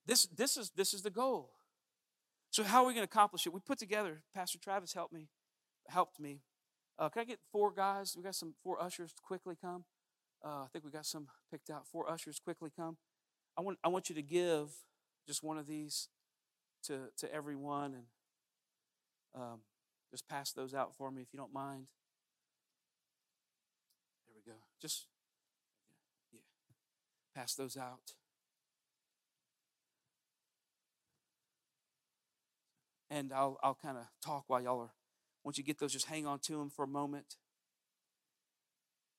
[0.06, 1.50] This, this, is, this is the goal.
[2.50, 3.52] So, how are we going to accomplish it?
[3.52, 5.28] We put together, Pastor Travis helped me,
[5.88, 6.40] helped me.
[6.98, 8.14] Uh, can I get four guys?
[8.16, 9.84] We got some four ushers to quickly come.
[10.46, 11.88] Uh, I think we got some picked out.
[11.88, 12.98] Four ushers quickly come.
[13.58, 14.68] I want, I want you to give
[15.26, 16.08] just one of these
[16.84, 18.04] to, to everyone and
[19.34, 19.60] um,
[20.12, 21.86] just pass those out for me if you don't mind.
[24.28, 24.58] There we go.
[24.80, 25.06] Just,
[26.32, 26.40] yeah,
[27.34, 28.12] pass those out.
[33.10, 34.94] And I'll, I'll kind of talk while y'all are,
[35.42, 37.34] once you get those, just hang on to them for a moment.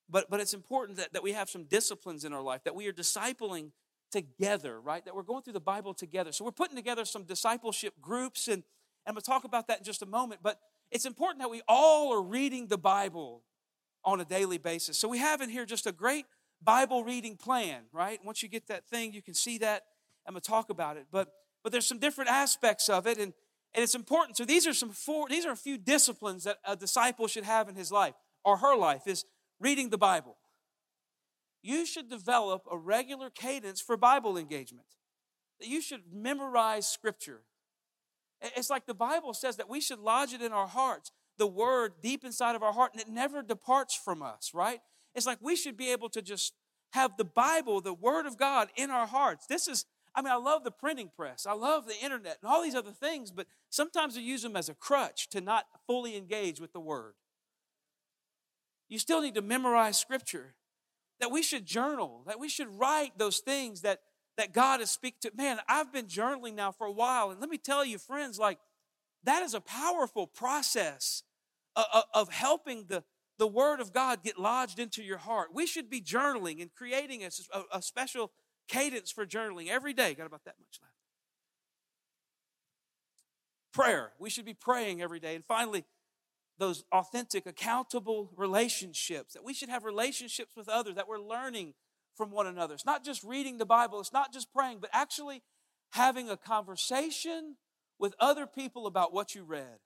[0.09, 2.87] But, but it's important that, that we have some disciplines in our life, that we
[2.87, 3.71] are discipling
[4.11, 5.03] together, right?
[5.03, 6.31] That we're going through the Bible together.
[6.31, 8.63] So we're putting together some discipleship groups, and, and
[9.05, 10.41] I'm going to talk about that in just a moment.
[10.41, 10.59] But
[10.91, 13.43] it's important that we all are reading the Bible
[14.05, 14.97] on a daily basis.
[14.97, 16.25] So we have in here just a great
[16.63, 18.19] Bible reading plan, right?
[18.23, 19.83] Once you get that thing, you can see that.
[20.25, 21.07] I'm going to talk about it.
[21.11, 21.29] But
[21.67, 23.33] but there's some different aspects of it, and,
[23.73, 24.37] and it's important.
[24.37, 27.67] So these are some four, these are a few disciplines that a disciple should have
[27.67, 28.13] in his life
[28.45, 29.25] or her life is
[29.59, 30.37] reading the Bible
[31.67, 34.87] you should develop a regular cadence for Bible engagement.
[35.59, 37.41] That you should memorize Scripture.
[38.55, 41.93] It's like the Bible says that we should lodge it in our hearts, the Word
[42.01, 44.79] deep inside of our heart, and it never departs from us, right?
[45.13, 46.53] It's like we should be able to just
[46.93, 49.47] have the Bible, the Word of God, in our hearts.
[49.47, 49.85] This is,
[50.15, 52.91] I mean, I love the printing press, I love the internet, and all these other
[52.91, 56.79] things, but sometimes we use them as a crutch to not fully engage with the
[56.79, 57.15] Word.
[58.89, 60.55] You still need to memorize Scripture
[61.19, 63.99] that we should journal, that we should write those things that,
[64.37, 65.31] that God is speaking to.
[65.35, 68.59] Man, I've been journaling now for a while, and let me tell you, friends, like
[69.23, 71.23] that is a powerful process
[71.75, 73.03] of, of helping the,
[73.37, 75.49] the Word of God get lodged into your heart.
[75.53, 77.29] We should be journaling and creating a,
[77.71, 78.31] a special
[78.67, 80.13] cadence for journaling every day.
[80.13, 80.93] Got about that much left.
[83.73, 84.11] Prayer.
[84.19, 85.35] We should be praying every day.
[85.35, 85.85] And finally,
[86.59, 91.73] those authentic, accountable relationships, that we should have relationships with others, that we're learning
[92.15, 92.73] from one another.
[92.73, 95.43] It's not just reading the Bible, it's not just praying, but actually
[95.91, 97.57] having a conversation
[97.99, 99.79] with other people about what you read.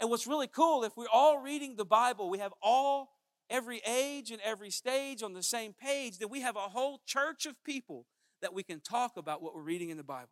[0.00, 3.10] And what's really cool, if we're all reading the Bible, we have all,
[3.48, 7.46] every age and every stage on the same page, then we have a whole church
[7.46, 8.06] of people
[8.40, 10.30] that we can talk about what we're reading in the Bible.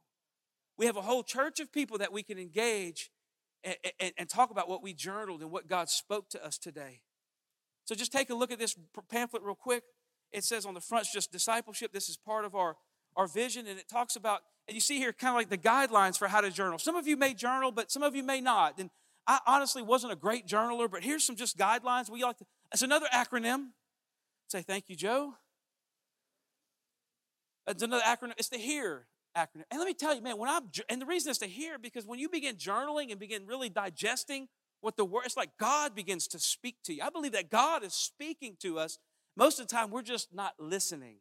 [0.79, 3.11] We have a whole church of people that we can engage
[3.65, 7.01] and, and, talk about what we journaled and what God spoke to us today.
[7.85, 8.77] So just take a look at this
[9.11, 9.83] pamphlet real quick.
[10.33, 11.93] It says on the front, it's just discipleship.
[11.93, 12.77] This is part of our,
[13.17, 16.19] our vision, and it talks about, and you see here kind of like the guidelines
[16.19, 16.79] for how to journal.
[16.79, 18.79] Some of you may journal, but some of you may not.
[18.79, 18.91] And
[19.27, 22.11] I honestly wasn't a great journaler, but here's some just guidelines.
[22.11, 23.69] We like to, it's another acronym.
[24.49, 25.35] Say thank you, Joe.
[27.67, 28.33] It's another acronym.
[28.39, 29.07] It's the HEAR
[29.39, 29.65] acronym.
[29.71, 32.07] And let me tell you, man, when I'm, and the reason is to hear, because
[32.07, 34.49] when you begin journaling and begin really digesting
[34.81, 37.03] what the word, it's like God begins to speak to you.
[37.03, 38.99] I believe that God is speaking to us.
[39.37, 41.17] Most of the time, we're just not listening.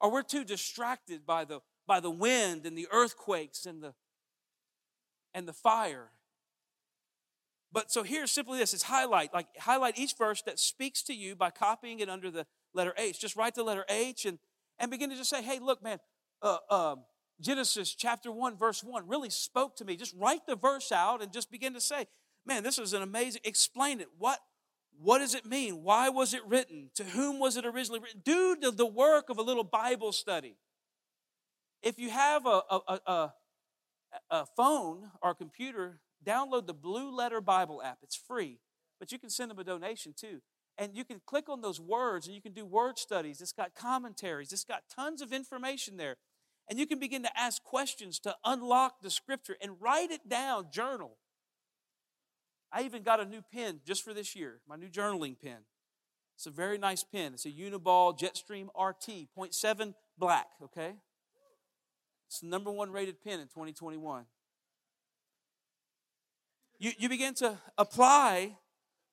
[0.00, 3.94] Or we're too distracted by the, by the wind and the earthquakes and the,
[5.32, 6.10] and the fire.
[7.72, 11.36] But so here's simply this: it's highlight, like highlight each verse that speaks to you
[11.36, 13.20] by copying it under the letter H.
[13.20, 14.38] Just write the letter H and
[14.78, 15.98] and begin to just say, "Hey, look, man,
[16.42, 16.96] uh, uh,
[17.40, 21.32] Genesis chapter one, verse one, really spoke to me." Just write the verse out and
[21.32, 22.06] just begin to say,
[22.44, 24.08] "Man, this is an amazing." Explain it.
[24.18, 24.40] What
[24.98, 25.82] what does it mean?
[25.82, 26.90] Why was it written?
[26.94, 28.22] To whom was it originally written?
[28.24, 30.56] Do the, the work of a little Bible study.
[31.82, 33.34] If you have a, a, a,
[34.30, 37.98] a phone or a computer, download the Blue Letter Bible app.
[38.02, 38.58] It's free,
[38.98, 40.40] but you can send them a donation too.
[40.78, 43.40] And you can click on those words and you can do word studies.
[43.40, 46.16] It's got commentaries, it's got tons of information there.
[46.68, 50.66] And you can begin to ask questions to unlock the scripture and write it down,
[50.72, 51.16] journal.
[52.72, 55.58] I even got a new pen just for this year, my new journaling pen.
[56.34, 57.32] It's a very nice pen.
[57.32, 60.96] It's a Uniball Jetstream RT, 0.7 black, okay?
[62.26, 64.24] It's the number one rated pen in 2021.
[66.78, 68.58] You, you begin to apply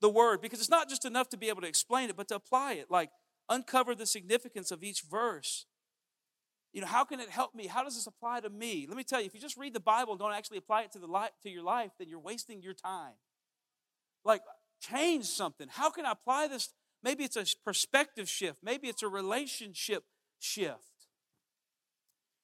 [0.03, 2.35] the word because it's not just enough to be able to explain it, but to
[2.35, 2.91] apply it.
[2.91, 3.09] Like,
[3.49, 5.65] uncover the significance of each verse.
[6.73, 7.67] You know, how can it help me?
[7.67, 8.85] How does this apply to me?
[8.85, 10.91] Let me tell you, if you just read the Bible and don't actually apply it
[10.91, 13.13] to, the li- to your life, then you're wasting your time.
[14.25, 14.41] Like,
[14.81, 15.67] change something.
[15.71, 16.73] How can I apply this?
[17.01, 20.03] Maybe it's a perspective shift, maybe it's a relationship
[20.37, 21.07] shift.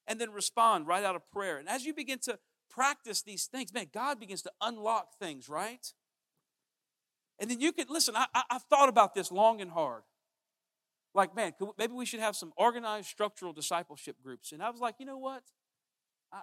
[0.08, 1.58] And then respond right out of prayer.
[1.58, 2.40] And as you begin to
[2.70, 5.94] practice these things, man, God begins to unlock things, right?
[7.40, 10.04] And then you could listen, I, I, have thought about this long and hard.
[11.14, 14.52] Like, man, could, maybe we should have some organized structural discipleship groups.
[14.52, 15.44] And I was like, you know what?
[16.32, 16.42] I,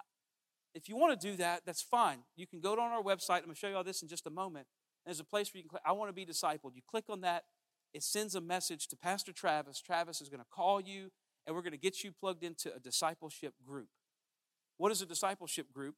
[0.73, 2.19] if you want to do that, that's fine.
[2.35, 3.37] You can go on our website.
[3.37, 4.67] I'm going to show you all this in just a moment.
[5.05, 6.75] There's a place where you can click, I want to be discipled.
[6.75, 7.43] You click on that,
[7.93, 9.79] it sends a message to Pastor Travis.
[9.79, 11.11] Travis is going to call you,
[11.45, 13.87] and we're going to get you plugged into a discipleship group.
[14.77, 15.95] What is a discipleship group?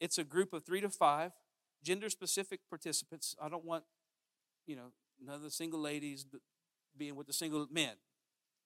[0.00, 1.32] It's a group of three to five
[1.82, 3.34] gender specific participants.
[3.40, 3.84] I don't want,
[4.66, 4.92] you know,
[5.24, 6.26] none of the single ladies
[6.96, 7.92] being with the single men,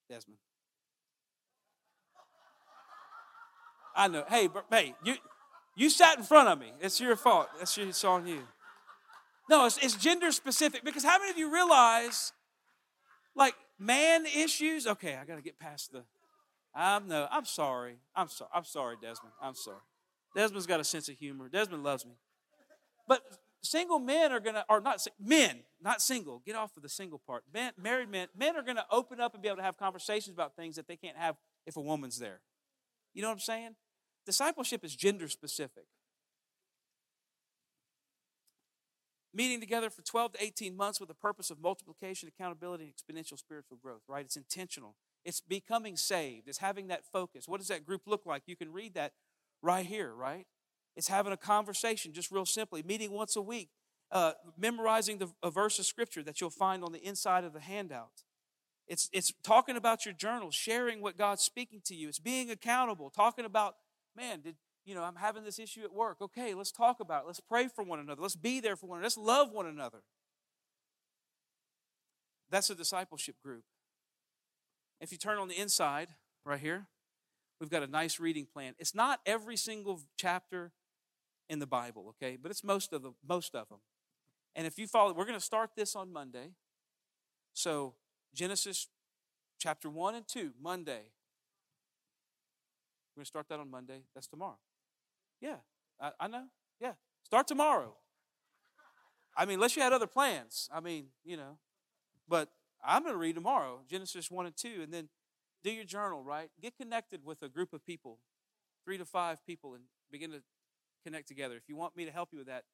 [0.09, 0.39] Desmond.
[3.95, 4.25] I know.
[4.29, 5.17] Hey, but, hey, you
[5.77, 6.73] you sat in front of me.
[6.81, 7.49] It's your fault.
[7.59, 8.43] That's your, it's on you.
[9.49, 12.33] No, it's, it's gender specific because how many of you realize,
[13.35, 14.87] like, man issues?
[14.87, 16.05] Okay, I got to get past the.
[16.73, 17.27] I'm no.
[17.31, 17.97] I'm sorry.
[18.15, 18.51] I'm sorry.
[18.55, 19.33] I'm sorry, Desmond.
[19.43, 19.81] I'm sorry.
[20.37, 21.49] Desmond's got a sense of humor.
[21.49, 22.13] Desmond loves me.
[23.09, 23.23] But
[23.63, 26.43] single men are gonna, or not men, not single.
[26.45, 27.45] Get off of the single part.
[27.53, 30.57] Men, married men, men are gonna open up and be able to have conversations about
[30.57, 31.37] things that they can't have
[31.67, 32.41] if a woman's there.
[33.15, 33.77] You know what I'm saying?
[34.27, 35.85] Discipleship is gender specific.
[39.33, 43.39] meeting together for 12 to 18 months with the purpose of multiplication, accountability, and exponential
[43.39, 44.25] spiritual growth, right?
[44.25, 44.97] It's intentional.
[45.25, 46.49] It's becoming saved.
[46.49, 47.47] It's having that focus.
[47.47, 48.43] What does that group look like?
[48.47, 49.13] You can read that
[49.63, 50.47] right here, right?
[51.01, 53.71] It's having a conversation, just real simply, meeting once a week,
[54.13, 57.61] uh, memorizing the, a verse of scripture that you'll find on the inside of the
[57.61, 58.25] handout.
[58.87, 62.09] It's, it's talking about your journal, sharing what God's speaking to you.
[62.09, 63.77] It's being accountable, talking about,
[64.15, 66.19] man, did, you know, I'm having this issue at work.
[66.21, 67.29] Okay, let's talk about it.
[67.29, 68.21] Let's pray for one another.
[68.21, 69.07] Let's be there for one another.
[69.07, 70.03] Let's love one another.
[72.51, 73.65] That's a discipleship group.
[75.01, 76.09] If you turn on the inside,
[76.45, 76.89] right here,
[77.59, 78.75] we've got a nice reading plan.
[78.79, 80.73] It's not every single chapter
[81.51, 83.81] in the Bible, okay, but it's most of the most of them.
[84.55, 86.53] And if you follow, we're going to start this on Monday.
[87.53, 87.95] So
[88.33, 88.87] Genesis
[89.59, 91.11] chapter 1 and 2, Monday.
[93.11, 94.05] We're going to start that on Monday.
[94.15, 94.59] That's tomorrow.
[95.41, 95.57] Yeah,
[96.01, 96.45] I, I know.
[96.81, 96.93] Yeah,
[97.25, 97.97] start tomorrow.
[99.37, 100.69] I mean, unless you had other plans.
[100.73, 101.59] I mean, you know.
[102.29, 102.49] But
[102.85, 105.09] I'm going to read tomorrow, Genesis 1 and 2, and then
[105.65, 106.49] do your journal, right?
[106.63, 108.19] Get connected with a group of people,
[108.85, 109.83] three to five people, and
[110.13, 110.43] begin to
[111.01, 111.57] connect together.
[111.57, 112.65] If you want me to help you with that,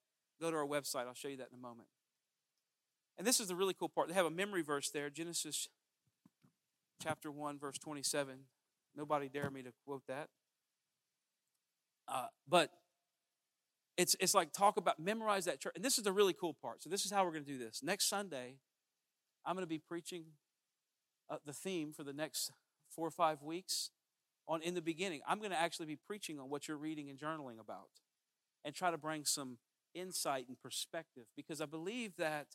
[0.41, 1.07] go to our website.
[1.07, 1.89] I'll show you that in a moment.
[3.19, 4.09] And this is the really cool part.
[4.09, 5.69] They have a memory verse there, Genesis
[7.03, 8.41] chapter 1, verse 27.
[8.95, 10.29] Nobody dare me to quote that.
[12.09, 12.71] Uh, but
[13.97, 15.73] it's, it's like talk about, memorize that church.
[15.75, 16.83] And this is the really cool part.
[16.83, 17.83] So, this is how we're going to do this.
[17.83, 18.57] Next Sunday,
[19.45, 20.25] I'm going to be preaching
[21.31, 22.53] uh, the theme for the next
[22.91, 23.91] four or five weeks
[24.47, 25.21] on in the beginning.
[25.27, 27.89] I'm going to actually be preaching on what you're reading and journaling about
[28.67, 29.57] and try to bring some
[29.95, 32.49] insight and perspective because I believe that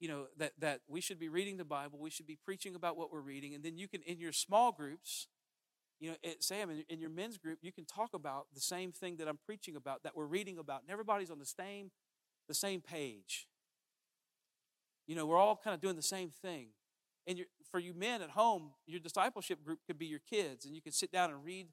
[0.00, 2.98] you know that that we should be reading the Bible, we should be preaching about
[2.98, 5.28] what we're reading and then you can in your small groups
[6.00, 8.92] you know, it, Sam, in, in your men's group, you can talk about the same
[8.92, 11.90] thing that I'm preaching about, that we're reading about, and everybody's on the same,
[12.48, 13.46] the same page.
[15.06, 16.68] You know, we're all kind of doing the same thing.
[17.26, 17.40] And
[17.70, 20.92] for you men at home, your discipleship group could be your kids, and you can
[20.92, 21.68] sit down and read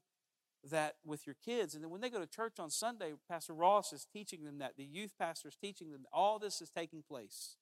[0.70, 1.74] that with your kids.
[1.74, 4.76] And then when they go to church on Sunday, Pastor Ross is teaching them that.
[4.76, 7.56] The youth pastor is teaching them all this is taking place.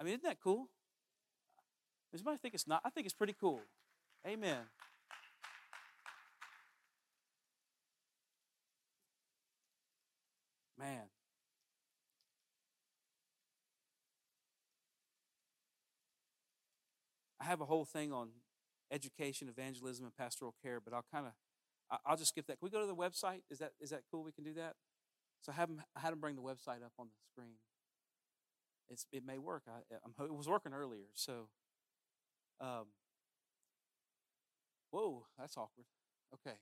[0.00, 0.68] I mean, isn't that cool?
[2.10, 2.82] Does anybody think it's not?
[2.84, 3.60] I think it's pretty cool.
[4.26, 4.58] Amen.
[10.78, 11.02] Man.
[17.40, 18.28] I have a whole thing on
[18.90, 21.32] education, evangelism, and pastoral care, but I'll kind of
[22.06, 22.58] I'll just skip that.
[22.58, 23.42] Can we go to the website?
[23.50, 24.22] Is that is that cool?
[24.22, 24.74] We can do that.
[25.42, 27.56] So I have them, I had them bring the website up on the screen.
[28.88, 29.62] It's it may work.
[29.68, 31.06] I, I'm, it was working earlier.
[31.14, 31.48] So,
[32.60, 32.86] um,
[34.90, 35.86] whoa, that's awkward.
[36.34, 36.56] Okay.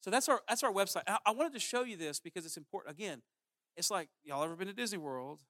[0.00, 1.02] So that's our that's our website.
[1.06, 2.94] I, I wanted to show you this because it's important.
[2.94, 3.22] Again,
[3.76, 5.42] it's like y'all ever been to Disney World,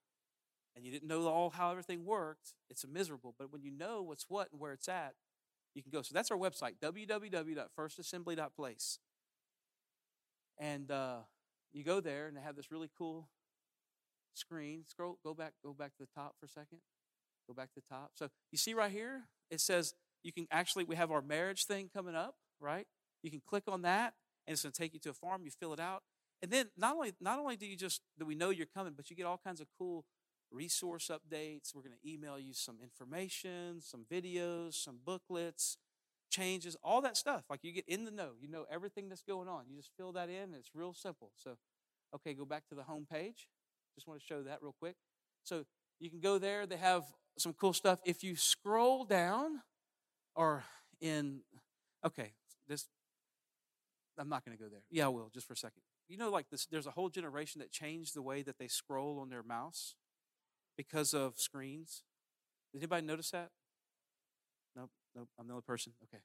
[0.75, 2.55] and you didn't know all how everything worked.
[2.71, 3.35] It's miserable.
[3.39, 5.15] But when you know what's what and where it's at,
[5.75, 6.03] you can go.
[6.03, 8.99] So that's our website, www.firstassembly.place.
[10.59, 11.19] And uh,
[11.73, 13.29] you go there, and they have this really cool
[14.35, 14.85] screen.
[14.87, 16.79] Scroll, go back, go back to the top for a second.
[17.49, 18.13] Go back to the top.
[18.15, 21.91] So you see right here, it says you can actually we have our marriage thing
[21.95, 22.87] coming up, right?
[23.23, 24.15] You can click on that,
[24.47, 25.43] and it's going to take you to a form.
[25.45, 26.03] You fill it out,
[26.41, 29.11] and then not only not only do you just do we know you're coming, but
[29.11, 30.05] you get all kinds of cool
[30.55, 31.75] resource updates.
[31.75, 35.77] We're going to email you some information, some videos, some booklets,
[36.31, 37.45] changes, all that stuff.
[37.51, 39.65] Like you get in the know, you know everything that's going on.
[39.69, 41.33] You just fill that in, it's real simple.
[41.37, 41.57] So,
[42.15, 43.49] okay, go back to the home page.
[43.95, 44.97] Just want to show that real quick.
[45.43, 45.65] So
[46.01, 46.67] you can go there.
[46.67, 47.05] They have
[47.39, 48.01] some cool stuff.
[48.05, 49.61] If you scroll down,
[50.35, 50.65] or
[51.01, 51.41] in,
[52.05, 52.33] okay,
[52.69, 52.87] this,
[54.19, 54.83] I'm not going to go there.
[54.91, 55.83] Yeah, I will, just for a second.
[56.09, 59.21] You know, like this, there's a whole generation that changed the way that they scroll
[59.21, 59.95] on their mouse
[60.77, 62.03] because of screens.
[62.73, 63.51] Did anybody notice that?
[64.77, 65.93] Nope, nope, I'm the only person.
[66.05, 66.23] Okay.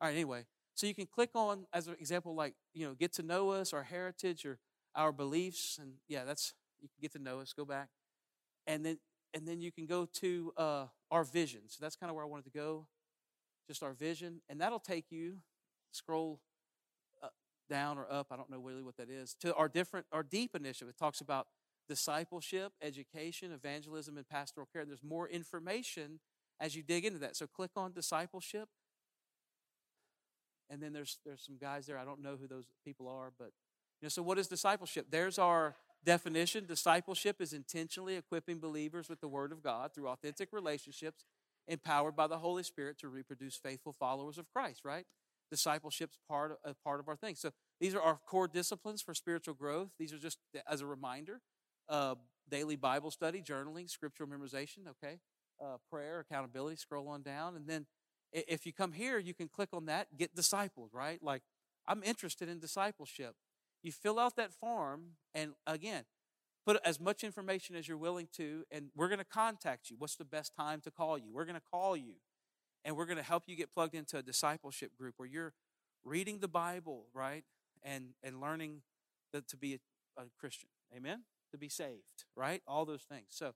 [0.00, 0.44] All right, anyway.
[0.74, 3.72] So you can click on, as an example, like, you know, get to know us,
[3.72, 4.58] our heritage, or
[4.94, 5.78] our beliefs.
[5.80, 6.52] And yeah, that's,
[6.82, 7.88] you can get to know us, go back.
[8.66, 8.98] And then,
[9.32, 11.62] and then you can go to uh, our vision.
[11.68, 12.86] So that's kind of where I wanted to go,
[13.66, 14.42] just our vision.
[14.50, 15.38] And that'll take you,
[15.92, 16.40] scroll
[17.22, 17.28] uh,
[17.70, 20.54] down or up, I don't know really what that is, to our different, our deep
[20.54, 20.88] initiative.
[20.88, 21.46] It talks about
[21.88, 24.84] discipleship, education, evangelism, and pastoral care.
[24.84, 26.20] There's more information
[26.60, 27.36] as you dig into that.
[27.36, 28.68] So click on discipleship.
[30.68, 31.98] And then there's there's some guys there.
[31.98, 33.50] I don't know who those people are, but
[34.00, 35.06] you know, so what is discipleship?
[35.10, 36.66] There's our definition.
[36.66, 41.24] Discipleship is intentionally equipping believers with the word of God through authentic relationships
[41.68, 45.04] empowered by the Holy Spirit to reproduce faithful followers of Christ, right?
[45.50, 47.34] Discipleship's part of, a part of our thing.
[47.36, 49.90] So these are our core disciplines for spiritual growth.
[49.98, 51.40] These are just as a reminder
[51.88, 52.14] uh,
[52.48, 55.18] daily Bible study, journaling, scriptural memorization, okay?
[55.62, 57.56] Uh, prayer, accountability, scroll on down.
[57.56, 57.86] And then
[58.32, 61.22] if you come here, you can click on that, get discipled, right?
[61.22, 61.42] Like,
[61.88, 63.34] I'm interested in discipleship.
[63.82, 66.04] You fill out that form, and again,
[66.66, 69.96] put as much information as you're willing to, and we're going to contact you.
[69.98, 71.32] What's the best time to call you?
[71.32, 72.14] We're going to call you,
[72.84, 75.52] and we're going to help you get plugged into a discipleship group where you're
[76.04, 77.44] reading the Bible, right?
[77.82, 78.82] And, and learning
[79.32, 80.70] to be a, a Christian.
[80.96, 81.22] Amen?
[81.50, 82.62] To be saved, right?
[82.66, 83.26] All those things.
[83.30, 83.54] So,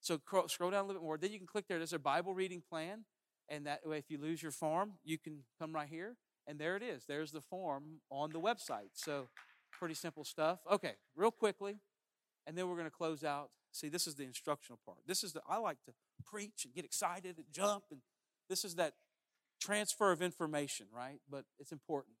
[0.00, 1.18] so scroll down a little bit more.
[1.18, 1.78] Then you can click there.
[1.78, 3.04] There's a Bible reading plan,
[3.48, 6.16] and that way, if you lose your form, you can come right here,
[6.46, 7.04] and there it is.
[7.06, 8.90] There's the form on the website.
[8.94, 9.28] So,
[9.72, 10.60] pretty simple stuff.
[10.70, 11.78] Okay, real quickly,
[12.46, 13.50] and then we're going to close out.
[13.72, 14.98] See, this is the instructional part.
[15.06, 15.92] This is the I like to
[16.24, 18.00] preach and get excited and jump, and
[18.48, 18.94] this is that
[19.60, 21.20] transfer of information, right?
[21.30, 22.16] But it's important.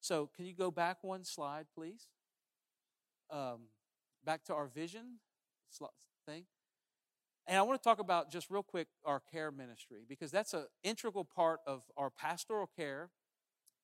[0.00, 2.06] So, can you go back one slide, please?
[3.30, 3.68] Um,
[4.24, 5.18] back to our vision
[6.26, 6.44] thing.
[7.46, 10.66] And I want to talk about just real quick our care ministry because that's an
[10.84, 13.10] integral part of our pastoral care.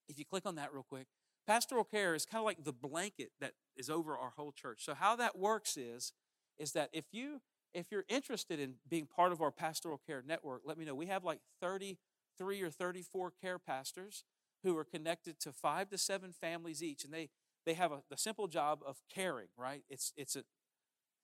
[0.08, 1.06] If you click on that real quick,
[1.46, 4.84] pastoral care is kind of like the blanket that is over our whole church.
[4.84, 6.12] So how that works is
[6.58, 7.40] is that if you
[7.74, 10.94] if you're interested in being part of our pastoral care network, let me know.
[10.94, 14.24] We have like 33 or 34 care pastors
[14.64, 17.28] who are connected to 5 to 7 families each and they
[17.68, 19.82] they have a, the simple job of caring, right?
[19.90, 20.44] It's, it's a,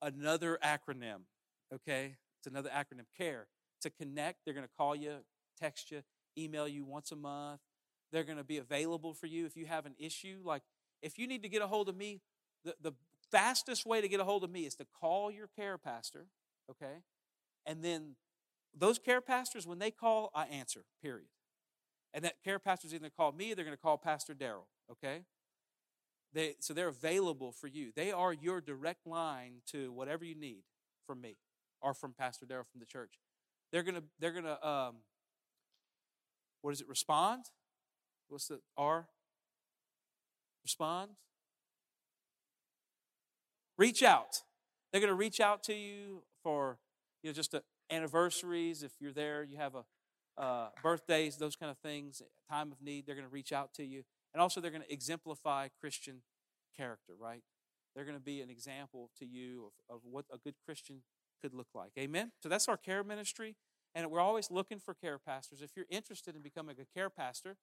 [0.03, 1.23] another acronym,
[1.73, 2.17] okay?
[2.39, 3.47] It's another acronym, CARE.
[3.81, 5.17] To connect, they're going to call you,
[5.59, 6.03] text you,
[6.37, 7.61] email you once a month.
[8.13, 10.41] They're going to be available for you if you have an issue.
[10.45, 10.63] Like,
[11.01, 12.21] if you need to get a hold of me,
[12.63, 12.93] the, the
[13.33, 16.27] fastest way to get a hold of me is to call your care pastor,
[16.71, 16.99] okay?
[17.65, 18.17] And then
[18.77, 21.29] those care pastors, when they call, I answer, period.
[22.13, 24.67] And that care pastor's either going to call me, they're going to call Pastor Daryl,
[24.91, 25.23] okay?
[26.35, 27.93] They, so they're available for you.
[27.95, 30.65] They are your direct line to whatever you need
[31.07, 31.37] from me
[31.81, 33.21] or from Pastor Daryl from the church.
[33.73, 34.97] They're gonna they're gonna um,
[36.63, 37.45] what does it respond?
[38.29, 39.07] What's the R?
[40.65, 41.13] Respond.
[43.77, 44.43] Reach out.
[44.93, 46.79] They're to reach out to you for
[47.23, 48.83] you know just a, anniversaries.
[48.83, 49.85] If you're there, you have a
[50.41, 53.07] uh, birthdays, those kind of things, time of need.
[53.07, 54.05] They're to reach out to you,
[54.35, 56.23] and also they're going to exemplify Christian
[56.77, 57.15] character.
[57.19, 57.43] Right?
[57.95, 61.03] They're going to be an example to you of, of what a good Christian
[61.41, 61.93] could look like.
[61.99, 62.33] Amen.
[62.43, 63.57] So that's our care ministry,
[63.95, 65.63] and we're always looking for care pastors.
[65.63, 67.57] If you're interested in becoming a care pastor,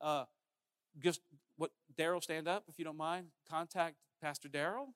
[0.00, 0.24] uh,
[1.02, 1.20] just
[1.56, 3.28] what Daryl stand up if you don't mind.
[3.48, 4.88] Contact Pastor Daryl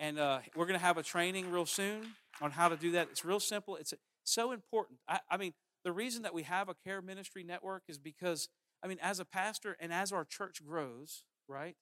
[0.00, 3.08] and uh, we're going to have a training real soon on how to do that.
[3.10, 3.76] It's real simple.
[3.76, 3.92] It's
[4.24, 4.98] so important.
[5.06, 5.52] I, I mean,
[5.84, 8.48] the reason that we have a care ministry network is because,
[8.82, 11.76] I mean, as a pastor and as our church grows, right,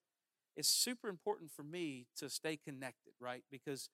[0.57, 3.45] it's super important for me to stay connected, right?
[3.51, 3.91] Because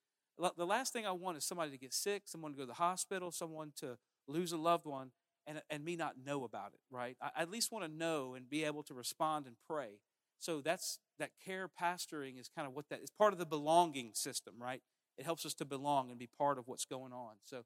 [0.57, 2.75] the last thing I want is somebody to get sick, someone to go to the
[2.75, 5.11] hospital, someone to lose a loved one,
[5.47, 7.17] and, and me not know about it, right?
[7.21, 10.01] I at least want to know and be able to respond and pray.
[10.39, 14.11] So that's that care pastoring is kind of what that is part of the belonging
[14.15, 14.83] system, right?
[15.17, 17.35] It helps us to belong and be part of what's going on.
[17.45, 17.65] So,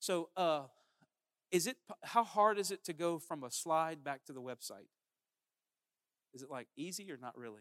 [0.00, 0.62] so uh,
[1.52, 4.88] is it how hard is it to go from a slide back to the website?
[6.34, 7.60] Is it like easy or not really?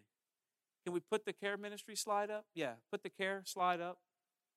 [0.86, 2.46] Can we put the care ministry slide up?
[2.56, 4.00] Yeah, put the care slide up,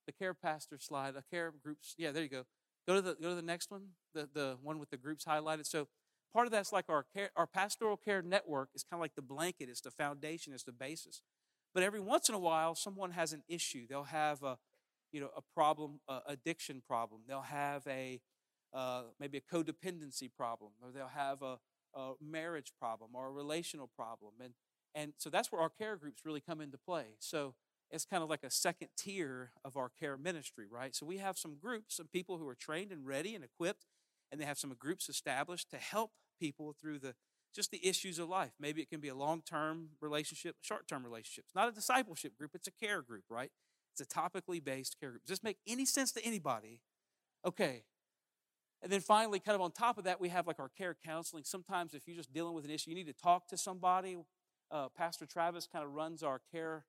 [0.07, 1.95] the care pastor slide, the care groups.
[1.99, 2.45] Yeah, there you go.
[2.87, 5.67] Go to the go to the next one, the the one with the groups highlighted.
[5.67, 5.89] So
[6.33, 9.23] part of that's like our care, our pastoral care network is kind of like the
[9.23, 11.23] blanket, it's the foundation, it's the basis.
[11.75, 13.87] But every once in a while, someone has an issue.
[13.89, 14.59] They'll have a,
[15.13, 17.23] you know, a problem, a addiction problem.
[17.27, 18.21] They'll have a
[18.75, 21.59] uh, maybe a codependency problem, or they'll have a,
[21.95, 24.55] a marriage problem or a relational problem, and
[24.95, 27.17] and so that's where our care groups really come into play.
[27.19, 27.55] So
[27.91, 30.95] it's kind of like a second tier of our care ministry, right?
[30.95, 33.87] So we have some groups some people who are trained and ready and equipped,
[34.31, 37.15] and they have some groups established to help people through the
[37.55, 38.51] just the issues of life.
[38.59, 41.45] Maybe it can be a long-term relationship, short-term relationship.
[41.47, 43.53] It's not a discipleship group, it's a care group, right?
[43.93, 45.23] It's a topically based care group.
[45.23, 46.81] Does this make any sense to anybody?
[47.47, 47.85] Okay.
[48.85, 51.43] And then finally, kind of on top of that, we have like our care counseling.
[51.45, 54.19] Sometimes if you're just dealing with an issue, you need to talk to somebody.
[54.71, 56.85] Uh, Pastor Travis kind of runs our care,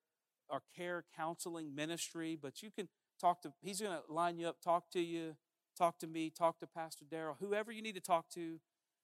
[0.49, 2.89] our care counseling ministry, but you can
[3.19, 5.37] talk to, he's going to line you up, talk to you,
[5.77, 8.59] talk to me, talk to Pastor Daryl, whoever you need to talk to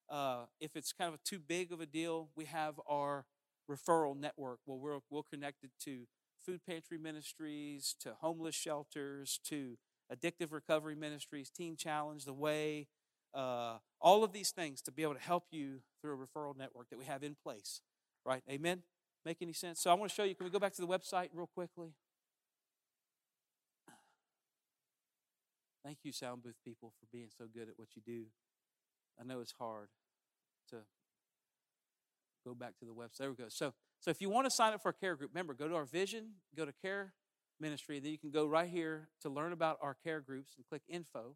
[0.09, 3.25] uh, if it's kind of too big of a deal, we have our
[3.69, 6.07] referral network where we're, we're connected to
[6.45, 9.77] food pantry ministries, to homeless shelters, to
[10.14, 12.88] addictive recovery ministries, Teen Challenge, The Way,
[13.34, 16.89] uh, all of these things to be able to help you through a referral network
[16.89, 17.82] that we have in place.
[18.26, 18.43] Right?
[18.49, 18.84] Amen?
[19.26, 19.82] Make any sense?
[19.82, 20.36] So I want to show you.
[20.36, 21.93] Can we go back to the website real quickly?
[25.84, 28.26] Thank you, sound booth people, for being so good at what you do.
[29.20, 29.89] I know it's hard
[30.70, 30.78] to
[32.45, 33.18] go back to the website.
[33.20, 33.45] There we go.
[33.47, 35.76] So, so if you want to sign up for a care group, remember, go to
[35.76, 37.14] our vision, go to care
[37.62, 40.82] ministry, then you can go right here to learn about our care groups and click
[40.89, 41.36] info.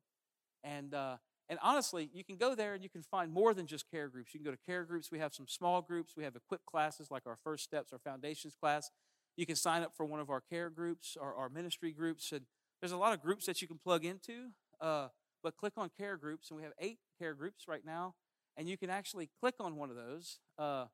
[0.63, 1.17] And uh,
[1.47, 4.33] and honestly, you can go there and you can find more than just care groups.
[4.33, 5.11] You can go to care groups.
[5.11, 6.13] We have some small groups.
[6.17, 8.89] We have equipped classes like our first steps, our foundations class.
[9.37, 12.31] You can sign up for one of our care groups or our ministry groups.
[12.31, 12.41] And
[12.81, 14.49] there's a lot of groups that you can plug into.
[14.81, 15.09] Uh,
[15.43, 18.15] but click on care groups, and we have eight care groups right now
[18.57, 20.85] and you can actually click on one of those uh,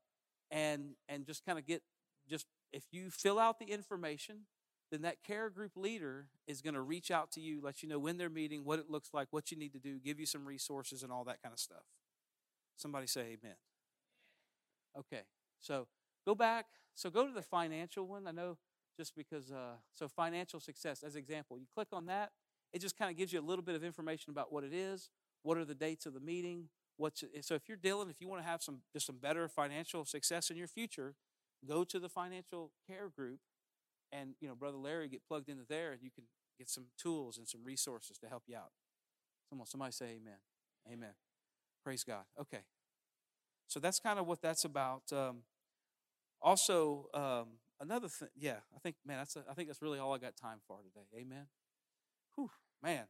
[0.49, 1.81] and and just kind of get
[2.29, 4.41] just if you fill out the information
[4.91, 7.99] then that care group leader is going to reach out to you let you know
[7.99, 10.45] when they're meeting what it looks like what you need to do give you some
[10.45, 11.83] resources and all that kind of stuff.
[12.75, 13.55] Somebody say amen.
[14.97, 15.21] Okay
[15.61, 15.87] so
[16.25, 16.65] go back
[16.95, 18.57] so go to the financial one i know
[18.97, 22.31] just because uh, so financial success as example you click on that
[22.73, 25.09] it just kind of gives you a little bit of information about what it is
[25.43, 26.67] what are the dates of the meeting
[26.97, 30.03] what's so if you're dealing if you want to have some just some better financial
[30.03, 31.15] success in your future
[31.67, 33.39] go to the financial care group
[34.11, 36.25] and you know brother larry get plugged into there and you can
[36.57, 38.71] get some tools and some resources to help you out.
[39.49, 40.37] Someone somebody say amen.
[40.91, 41.13] Amen.
[41.83, 42.23] Praise god.
[42.39, 42.61] Okay.
[43.67, 45.03] So that's kind of what that's about.
[45.11, 45.43] Um,
[46.41, 47.47] also um,
[47.79, 50.35] another thing yeah i think man that's a, I think that's really all i got
[50.35, 51.05] time for today.
[51.21, 51.45] Amen?
[52.35, 52.49] Whew,
[52.81, 53.05] man.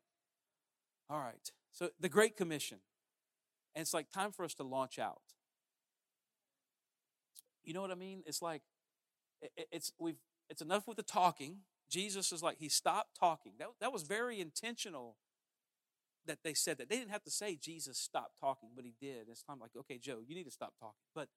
[1.09, 1.51] All right.
[1.71, 2.79] So the great commission.
[3.75, 5.21] And it's like time for us to launch out.
[7.63, 8.23] You know what I mean?
[8.25, 8.61] It's like
[9.71, 10.19] it's we've
[10.51, 11.59] it's enough with the talking.
[11.89, 13.53] Jesus is like he stopped talking.
[13.57, 15.15] That, that was very intentional
[16.27, 16.89] that they said that.
[16.89, 19.27] They didn't have to say Jesus stopped talking, but he did.
[19.29, 20.99] It's time like, okay, Joe, you need to stop talking.
[21.15, 21.29] But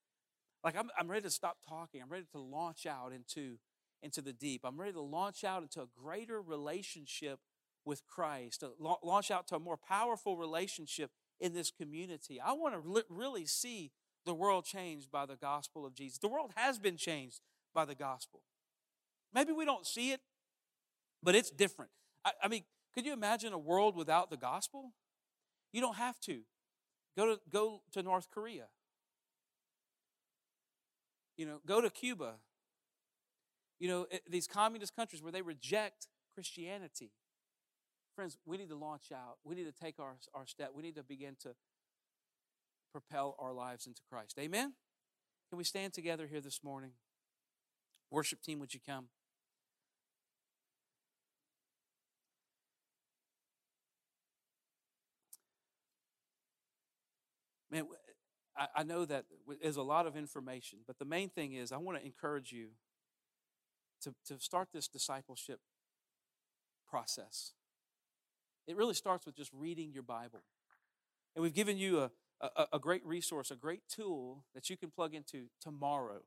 [0.65, 2.03] like I'm, I'm ready to stop talking.
[2.03, 3.59] I'm ready to launch out into
[4.03, 4.63] into the deep.
[4.65, 7.39] I'm ready to launch out into a greater relationship
[7.87, 11.11] with Christ, to launch out to a more powerful relationship
[11.41, 12.41] in this community.
[12.41, 13.93] I want to li- really see
[14.27, 16.19] the world changed by the gospel of Jesus.
[16.19, 17.41] The world has been changed
[17.75, 18.43] by the gospel.
[19.35, 20.21] Maybe we don't see it,
[21.23, 21.91] but it's different.
[22.25, 22.63] I, I mean,
[22.95, 24.93] could you imagine a world without the gospel?
[25.73, 26.43] You don't have to.
[27.17, 28.67] Go to, go to North Korea.
[31.37, 32.35] You know, go to Cuba.
[33.81, 37.11] You know, eh, these communist countries where they reject Christianity.
[38.15, 39.39] Friends, we need to launch out.
[39.45, 40.71] We need to take our, our step.
[40.75, 41.51] We need to begin to
[42.93, 44.39] propel our lives into Christ.
[44.39, 44.75] Amen?
[45.51, 46.93] Can we stand together here this morning?
[48.11, 49.07] Worship team, would you come?
[57.75, 57.87] Man,
[58.77, 59.25] I, know that
[59.61, 62.69] there's a lot of information, but the main thing is I want to encourage you
[64.03, 65.59] to, to start this discipleship
[66.89, 67.55] process.
[68.69, 70.45] It really starts with just reading your Bible.
[71.35, 72.11] And we've given you a,
[72.41, 76.23] a, a, great resource, a great tool that you can plug into tomorrow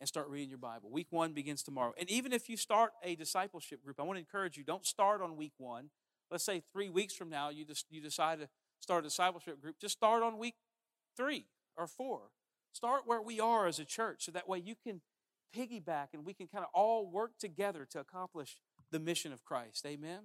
[0.00, 0.90] and start reading your Bible.
[0.90, 1.94] Week one begins tomorrow.
[2.00, 5.22] And even if you start a discipleship group, I want to encourage you don't start
[5.22, 5.90] on week one.
[6.32, 8.48] Let's say three weeks from now, you, just, you decide to
[8.80, 9.76] start a discipleship group.
[9.80, 10.54] Just start on week
[11.16, 12.30] three or four.
[12.72, 15.00] Start where we are as a church so that way you can
[15.56, 18.58] piggyback and we can kind of all work together to accomplish
[18.90, 19.84] the mission of Christ.
[19.86, 20.20] Amen?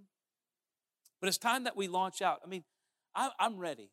[1.20, 2.41] But it's time that we launch out.
[2.45, 2.64] I mean,
[3.16, 3.91] I'm ready.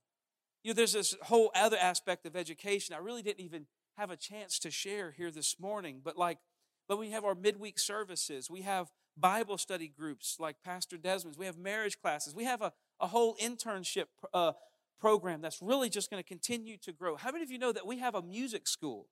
[0.63, 4.17] You know, there's this whole other aspect of education I really didn't even have a
[4.17, 6.01] chance to share here this morning.
[6.03, 6.39] But like,
[6.89, 8.51] but we have our midweek services.
[8.51, 11.39] We have Bible study groups like Pastor Desmond's.
[11.39, 12.35] We have marriage classes.
[12.35, 14.53] We have a, a whole internship uh,
[15.01, 17.17] program that's really just going to continue to grow.
[17.17, 19.09] How many of you know that we have a music school?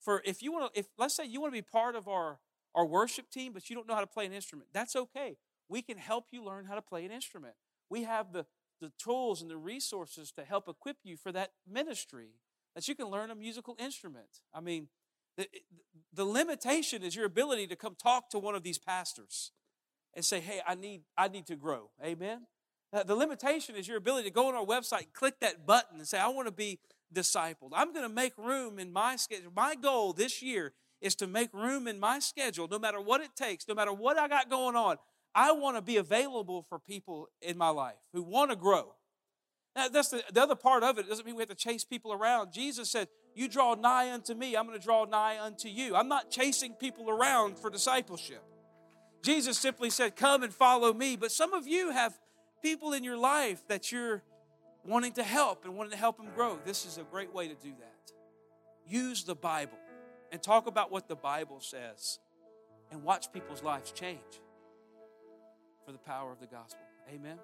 [0.00, 2.38] For if you want to, if let's say you want to be part of our,
[2.74, 5.36] our worship team, but you don't know how to play an instrument, that's okay.
[5.68, 7.54] We can help you learn how to play an instrument.
[7.88, 8.46] We have the,
[8.80, 12.30] the tools and the resources to help equip you for that ministry,
[12.74, 14.40] that you can learn a musical instrument.
[14.52, 14.88] I mean,
[15.36, 15.46] the,
[16.12, 19.52] the limitation is your ability to come talk to one of these pastors
[20.14, 21.90] and say, hey, I need, I need to grow.
[22.04, 22.46] Amen?
[22.92, 26.06] Uh, the limitation is your ability to go on our website, click that button, and
[26.06, 26.78] say, I want to be
[27.14, 27.70] discipled.
[27.72, 29.50] I'm going to make room in my schedule.
[29.54, 33.34] My goal this year is to make room in my schedule, no matter what it
[33.34, 34.96] takes, no matter what I got going on.
[35.34, 38.94] I want to be available for people in my life who want to grow.
[39.74, 41.06] Now, that's the, the other part of it.
[41.06, 42.52] It doesn't mean we have to chase people around.
[42.52, 45.96] Jesus said, You draw nigh unto me, I'm going to draw nigh unto you.
[45.96, 48.44] I'm not chasing people around for discipleship.
[49.24, 51.16] Jesus simply said, Come and follow me.
[51.16, 52.12] But some of you have
[52.62, 54.22] people in your life that you're
[54.84, 57.54] wanting to help and wanting to help them grow, this is a great way to
[57.54, 58.12] do that.
[58.86, 59.78] Use the Bible
[60.30, 62.18] and talk about what the Bible says
[62.90, 64.40] and watch people's lives change
[65.84, 66.84] for the power of the gospel.
[67.12, 67.38] Amen.